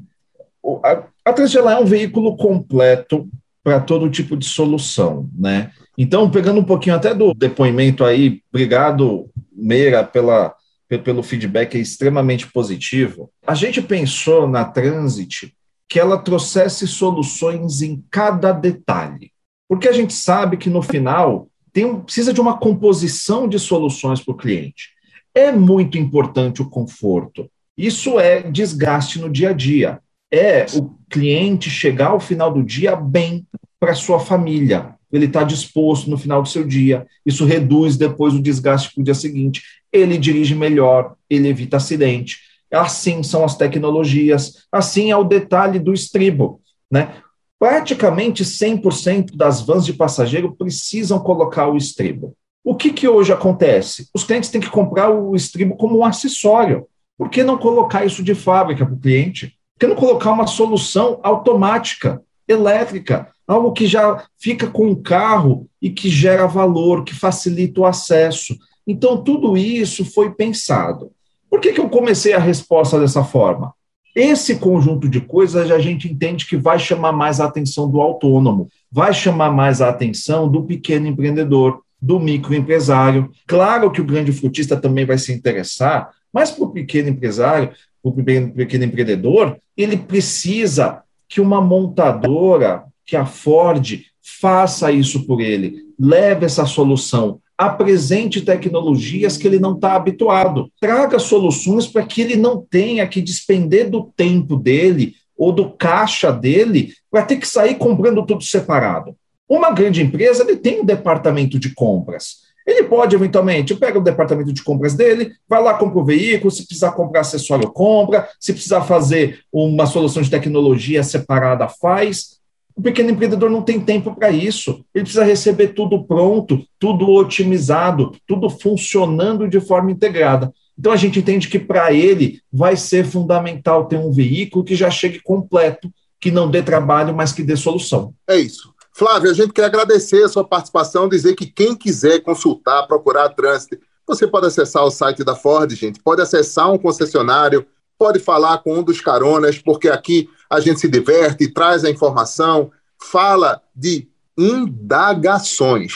a, 0.85 1.03
a 1.25 1.33
Transgela 1.33 1.73
é 1.73 1.79
um 1.79 1.85
veículo 1.87 2.37
completo 2.37 3.29
para 3.65 3.81
todo 3.81 4.11
tipo 4.11 4.37
de 4.37 4.47
solução, 4.47 5.29
né? 5.37 5.71
Então, 5.97 6.31
pegando 6.31 6.61
um 6.61 6.65
pouquinho 6.65 6.95
até 6.97 7.13
do 7.15 7.35
depoimento 7.35 8.05
aí, 8.05 8.41
obrigado, 8.53 9.29
Meira, 9.53 10.05
pela, 10.05 10.51
pe- 10.51 10.55
pelo 10.97 11.23
feedback 11.23 11.75
é 11.75 11.81
extremamente 11.81 12.47
positivo. 12.47 13.31
A 13.47 13.55
gente 13.55 13.83
pensou 13.83 14.49
na 14.49 14.65
Transit 14.65 15.53
que 15.89 15.99
ela 15.99 16.19
trouxesse 16.19 16.87
soluções 16.87 17.83
em 17.83 18.03
cada 18.11 18.53
detalhe, 18.53 19.33
porque 19.69 19.89
a 19.89 19.93
gente 19.93 20.15
sabe 20.15 20.57
que 20.57 20.71
no 20.71 20.83
final 20.83 21.49
tem 21.73 22.01
precisa 22.01 22.33
de 22.33 22.41
uma 22.41 22.59
composição 22.59 23.49
de 23.49 23.59
soluções 23.59 24.21
para 24.21 24.33
o 24.33 24.37
cliente. 24.37 24.91
É 25.35 25.53
muito 25.53 25.99
importante 25.99 26.63
o 26.63 26.69
conforto. 26.69 27.51
Isso 27.77 28.19
é 28.19 28.43
desgaste 28.43 29.21
no 29.21 29.31
dia 29.31 29.51
a 29.51 29.53
dia. 29.53 30.01
É 30.33 30.67
o 30.75 30.91
cliente 31.09 31.71
chegar 31.71 32.09
ao 32.09 32.21
final 32.21 32.53
do 32.53 32.63
dia 32.63 32.97
bem 32.97 33.47
para 33.79 33.95
sua 33.95 34.19
família. 34.19 34.95
Ele 35.11 35.27
está 35.27 35.43
disposto 35.43 36.11
no 36.11 36.19
final 36.19 36.43
do 36.43 36.49
seu 36.49 36.65
dia. 36.65 37.07
Isso 37.25 37.45
reduz 37.45 37.97
depois 37.97 38.35
o 38.35 38.43
desgaste 38.43 38.93
para 38.93 39.01
o 39.01 39.05
dia 39.05 39.15
seguinte. 39.15 39.63
Ele 39.93 40.19
dirige 40.19 40.55
melhor, 40.55 41.15
ele 41.29 41.49
evita 41.49 41.77
acidente. 41.77 42.39
Assim 42.73 43.23
são 43.23 43.45
as 43.45 43.57
tecnologias. 43.57 44.67
Assim 44.71 45.11
é 45.11 45.17
o 45.17 45.25
detalhe 45.25 45.79
do 45.79 45.93
estribo, 45.93 46.61
né? 46.91 47.15
Praticamente 47.59 48.45
100% 48.45 49.37
das 49.37 49.61
vans 49.61 49.85
de 49.85 49.93
passageiro 49.93 50.55
precisam 50.55 51.19
colocar 51.19 51.69
o 51.69 51.77
estribo. 51.77 52.37
O 52.63 52.75
que, 52.75 52.93
que 52.93 53.09
hoje 53.09 53.33
acontece? 53.33 54.09
Os 54.15 54.23
clientes 54.23 54.51
têm 54.51 54.61
que 54.61 54.71
comprar 54.71 55.11
o 55.11 55.35
estribo 55.35 55.77
como 55.77 55.99
um 55.99 56.05
acessório. 56.05 56.87
Por 57.17 57.31
que 57.31 57.43
não 57.43 57.59
colocar 57.59 58.05
isso 58.05 58.23
de 58.23 58.35
fábrica 58.35 58.87
para 58.87 58.95
o 58.95 59.01
cliente? 59.01 59.59
Por 59.75 59.81
que 59.81 59.87
não 59.87 59.97
colocar 59.97 60.31
uma 60.31 60.47
solução 60.47 61.19
automática, 61.23 62.23
elétrica, 62.47 63.29
algo 63.47 63.73
que 63.73 63.87
já 63.87 64.25
fica 64.39 64.69
com 64.69 64.91
o 64.91 65.03
carro 65.03 65.67
e 65.81 65.91
que 65.91 66.09
gera 66.09 66.47
valor, 66.47 67.03
que 67.03 67.15
facilita 67.15 67.81
o 67.81 67.87
acesso? 67.87 68.57
Então, 68.89 69.23
tudo 69.23 69.55
isso 69.55 70.03
foi 70.03 70.31
pensado. 70.31 71.13
Por 71.51 71.61
que, 71.61 71.75
que 71.75 71.81
eu 71.81 71.91
comecei 71.91 72.33
a 72.33 72.39
resposta 72.39 72.99
dessa 72.99 73.23
forma? 73.23 73.75
Esse 74.17 74.57
conjunto 74.57 75.07
de 75.07 75.21
coisas 75.21 75.71
a 75.71 75.79
gente 75.79 76.11
entende 76.11 76.47
que 76.47 76.57
vai 76.57 76.79
chamar 76.79 77.13
mais 77.13 77.39
a 77.39 77.45
atenção 77.45 77.89
do 77.89 78.01
autônomo, 78.01 78.69
vai 78.91 79.13
chamar 79.13 79.53
mais 79.53 79.83
a 79.83 79.91
atenção 79.91 80.49
do 80.49 80.65
pequeno 80.65 81.07
empreendedor, 81.07 81.83
do 82.01 82.19
microempresário. 82.19 83.31
Claro 83.47 83.91
que 83.91 84.01
o 84.01 84.05
grande 84.05 84.33
frutista 84.33 84.77
também 84.77 85.05
vai 85.05 85.19
se 85.19 85.33
interessar, 85.33 86.11
mas 86.33 86.51
para 86.51 86.65
o 86.65 86.71
pequeno 86.71 87.11
empresário, 87.11 87.71
para 88.03 88.11
o 88.11 88.55
pequeno 88.55 88.85
empreendedor, 88.85 89.59
ele 89.77 89.99
precisa 89.99 91.03
que 91.29 91.41
uma 91.41 91.61
montadora, 91.61 92.85
que 93.05 93.17
a 93.17 93.27
Ford, 93.27 94.01
faça 94.41 94.91
isso 94.91 95.27
por 95.27 95.41
ele, 95.41 95.85
leve 95.99 96.47
essa 96.47 96.65
solução, 96.65 97.41
apresente 97.59 98.41
tecnologias 98.41 99.37
que 99.37 99.47
ele 99.47 99.59
não 99.59 99.75
está 99.75 99.95
habituado, 99.95 100.71
traga 100.81 101.19
soluções 101.19 101.89
para 101.89 102.07
que 102.07 102.23
ele 102.23 102.37
não 102.37 102.65
tenha 102.65 103.05
que 103.09 103.21
despender 103.21 103.91
do 103.91 104.05
tempo 104.17 104.57
dele 104.57 105.17
ou 105.37 105.51
do 105.53 105.71
caixa 105.73 106.31
dele 106.31 106.95
para 107.11 107.25
ter 107.25 107.37
que 107.37 107.49
sair 107.49 107.75
comprando 107.75 108.25
tudo 108.25 108.45
separado. 108.45 109.17
Uma 109.49 109.73
grande 109.73 110.01
empresa 110.01 110.45
ele 110.45 110.57
tem 110.57 110.81
um 110.81 110.85
departamento 110.85 111.59
de 111.59 111.75
compras. 111.75 112.49
Ele 112.67 112.85
pode, 112.85 113.17
eventualmente, 113.17 113.75
pega 113.75 113.99
o 113.99 114.05
departamento 114.05 114.53
de 114.53 114.63
compras 114.63 114.95
dele, 114.95 115.33
vai 115.49 115.63
lá, 115.63 115.75
compra 115.75 116.01
o 116.01 116.05
veículo, 116.05 116.51
se 116.51 116.67
precisar 116.67 116.93
comprar 116.93 117.23
acessório, 117.23 117.71
compra, 117.73 118.29
se 118.39 118.53
precisar 118.53 118.83
fazer 118.83 119.41
uma 119.51 119.87
solução 119.87 120.23
de 120.23 120.31
tecnologia 120.31 121.03
separada, 121.03 121.67
faz. 121.67 122.38
O 122.79 122.83
pequeno 122.83 123.11
empreendedor 123.11 123.51
não 123.51 123.61
tem 123.61 123.81
tempo 123.81 124.15
para 124.15 124.31
isso. 124.31 124.85
Ele 124.95 125.03
precisa 125.03 125.25
receber 125.25 125.75
tudo 125.75 126.05
pronto, 126.05 126.65
tudo 126.79 127.11
otimizado, 127.11 128.13
tudo 128.25 128.49
funcionando 128.49 129.49
de 129.49 129.59
forma 129.61 129.91
integrada. 129.91 130.55
Então 130.79 130.93
a 130.93 130.97
gente 130.97 131.19
entende 131.19 131.49
que 131.49 131.59
para 131.59 131.93
ele 131.93 132.41
vai 132.53 132.77
ser 132.77 133.05
fundamental 133.05 133.87
ter 133.87 133.97
um 133.97 134.13
veículo 134.13 134.65
que 134.65 134.77
já 134.77 134.89
chegue 134.93 135.21
completo, 135.21 135.93
que 136.21 136.31
não 136.31 136.49
dê 136.49 136.63
trabalho, 136.63 137.13
mas 137.13 137.33
que 137.33 137.43
dê 137.43 137.57
solução. 137.57 138.15
É 138.29 138.37
isso. 138.37 138.73
Flávio, 138.93 139.29
a 139.33 139.35
gente 139.35 139.53
quer 139.53 139.65
agradecer 139.65 140.23
a 140.23 140.29
sua 140.29 140.45
participação, 140.45 141.09
dizer 141.09 141.35
que 141.35 141.47
quem 141.47 141.75
quiser 141.75 142.21
consultar, 142.21 142.87
procurar 142.87 143.25
a 143.25 143.29
Trânsito, 143.29 143.77
você 144.07 144.25
pode 144.25 144.47
acessar 144.47 144.85
o 144.85 144.91
site 144.91 145.25
da 145.25 145.35
Ford, 145.35 145.69
gente, 145.75 146.01
pode 146.01 146.23
acessar 146.23 146.73
um 146.73 146.79
concessionário, 146.79 147.67
pode 147.99 148.21
falar 148.21 148.59
com 148.59 148.79
um 148.79 148.83
dos 148.85 149.01
caronas, 149.01 149.59
porque 149.59 149.89
aqui 149.89 150.31
a 150.51 150.61
gente 150.61 150.81
se 150.81 150.89
diverte, 150.89 151.49
traz 151.49 151.85
a 151.85 151.91
informação, 151.91 152.71
fala 153.11 153.61
de 153.75 154.09
indagações. 154.37 155.95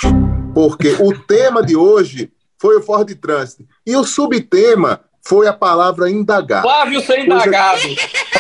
porque 0.54 0.96
o 1.00 1.18
tema 1.18 1.64
de 1.64 1.74
hoje 1.74 2.30
foi 2.60 2.76
o 2.76 2.82
Ford 2.82 3.08
Transit 3.14 3.66
e 3.86 3.96
o 3.96 4.04
subtema 4.04 5.00
foi 5.24 5.46
a 5.46 5.52
palavra 5.52 6.10
indagar. 6.10 6.62
Flávio 6.62 7.00
ser 7.00 7.20
indagado. 7.20 7.80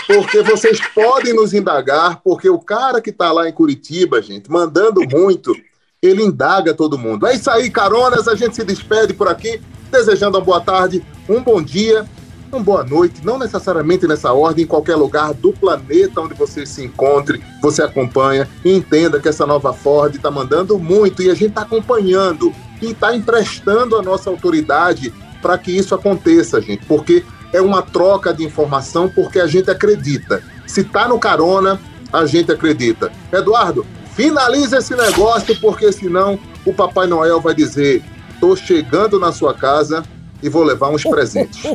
Porque 0.06 0.42
vocês 0.42 0.80
podem 0.94 1.32
nos 1.32 1.54
indagar, 1.54 2.20
porque 2.22 2.50
o 2.50 2.58
cara 2.58 3.00
que 3.00 3.10
está 3.10 3.32
lá 3.32 3.48
em 3.48 3.52
Curitiba, 3.52 4.20
gente, 4.20 4.50
mandando 4.50 5.00
muito, 5.08 5.54
ele 6.02 6.22
indaga 6.22 6.74
todo 6.74 6.98
mundo. 6.98 7.26
É 7.26 7.34
isso 7.34 7.48
aí, 7.48 7.70
caronas, 7.70 8.26
a 8.26 8.34
gente 8.34 8.56
se 8.56 8.64
despede 8.64 9.14
por 9.14 9.28
aqui, 9.28 9.60
desejando 9.90 10.36
uma 10.36 10.44
boa 10.44 10.60
tarde, 10.60 11.02
um 11.28 11.40
bom 11.40 11.62
dia, 11.62 12.04
uma 12.52 12.62
boa 12.62 12.84
noite, 12.84 13.24
não 13.24 13.38
necessariamente 13.38 14.06
nessa 14.06 14.30
ordem, 14.30 14.64
em 14.64 14.68
qualquer 14.68 14.94
lugar 14.94 15.32
do 15.32 15.54
planeta 15.54 16.20
onde 16.20 16.34
você 16.34 16.66
se 16.66 16.84
encontre, 16.84 17.42
você 17.62 17.82
acompanha 17.82 18.46
e 18.62 18.70
entenda 18.70 19.18
que 19.18 19.26
essa 19.26 19.46
nova 19.46 19.72
Ford 19.72 20.14
está 20.14 20.30
mandando 20.30 20.78
muito 20.78 21.22
e 21.22 21.30
a 21.30 21.34
gente 21.34 21.48
está 21.48 21.62
acompanhando 21.62 22.52
e 22.82 22.90
está 22.90 23.16
emprestando 23.16 23.96
a 23.96 24.02
nossa 24.02 24.28
autoridade 24.28 25.12
para 25.40 25.56
que 25.56 25.72
isso 25.72 25.94
aconteça, 25.94 26.60
gente, 26.60 26.84
porque 26.84 27.24
é 27.54 27.60
uma 27.60 27.80
troca 27.80 28.34
de 28.34 28.44
informação, 28.44 29.08
porque 29.08 29.40
a 29.40 29.46
gente 29.46 29.70
acredita. 29.70 30.42
Se 30.66 30.84
tá 30.84 31.08
no 31.08 31.18
carona, 31.18 31.80
a 32.12 32.26
gente 32.26 32.52
acredita. 32.52 33.10
Eduardo, 33.32 33.86
finaliza 34.14 34.76
esse 34.76 34.94
negócio, 34.94 35.58
porque 35.58 35.90
senão 35.90 36.38
o 36.66 36.72
Papai 36.72 37.06
Noel 37.06 37.40
vai 37.40 37.54
dizer: 37.54 38.02
tô 38.38 38.54
chegando 38.54 39.18
na 39.18 39.32
sua 39.32 39.54
casa 39.54 40.02
e 40.42 40.48
vou 40.48 40.62
levar 40.62 40.90
uns 40.90 41.02
presentes. 41.02 41.62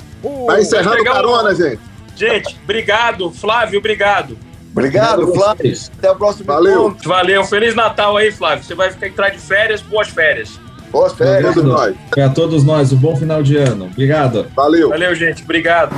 Tá 0.47 0.59
encerrando 0.59 1.01
o 1.01 1.05
carona, 1.05 1.53
gente. 1.55 1.79
Gente, 2.15 2.57
obrigado. 2.63 3.31
Flávio, 3.31 3.79
obrigado. 3.79 4.37
Obrigado, 4.71 5.33
Flávio. 5.33 5.73
Até 5.97 6.11
o 6.11 6.15
próximo 6.15 6.45
Valeu. 6.45 6.87
encontro. 6.87 7.09
Valeu. 7.09 7.43
Feliz 7.45 7.75
Natal 7.75 8.17
aí, 8.17 8.31
Flávio. 8.31 8.63
Você 8.63 8.75
vai 8.75 8.91
ficar 8.91 9.07
entrar 9.07 9.29
de 9.29 9.39
férias, 9.39 9.81
boas 9.81 10.07
férias. 10.09 10.59
Boas 10.91 11.13
férias. 11.13 11.53
Todos 11.53 11.69
nós. 11.69 11.95
Para 12.09 12.29
todos 12.29 12.63
nós, 12.63 12.91
um 12.91 12.97
bom 12.97 13.15
final 13.15 13.41
de 13.43 13.57
ano. 13.57 13.85
Obrigado. 13.85 14.47
Valeu. 14.55 14.89
Valeu, 14.89 15.15
gente. 15.15 15.43
Obrigado. 15.43 15.95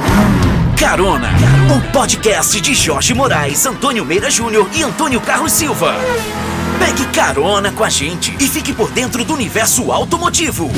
Carona, 0.79 1.29
o 1.75 1.91
podcast 1.91 2.59
de 2.61 2.73
Jorge 2.73 3.13
Moraes, 3.13 3.65
Antônio 3.65 4.05
Meira 4.05 4.29
Júnior 4.29 4.67
e 4.73 4.81
Antônio 4.81 5.19
Carlos 5.19 5.51
Silva. 5.51 5.93
Pegue 6.79 7.05
carona 7.07 7.71
com 7.71 7.83
a 7.83 7.89
gente 7.89 8.33
e 8.39 8.47
fique 8.47 8.71
por 8.71 8.89
dentro 8.89 9.25
do 9.25 9.33
universo 9.33 9.91
automotivo. 9.91 10.71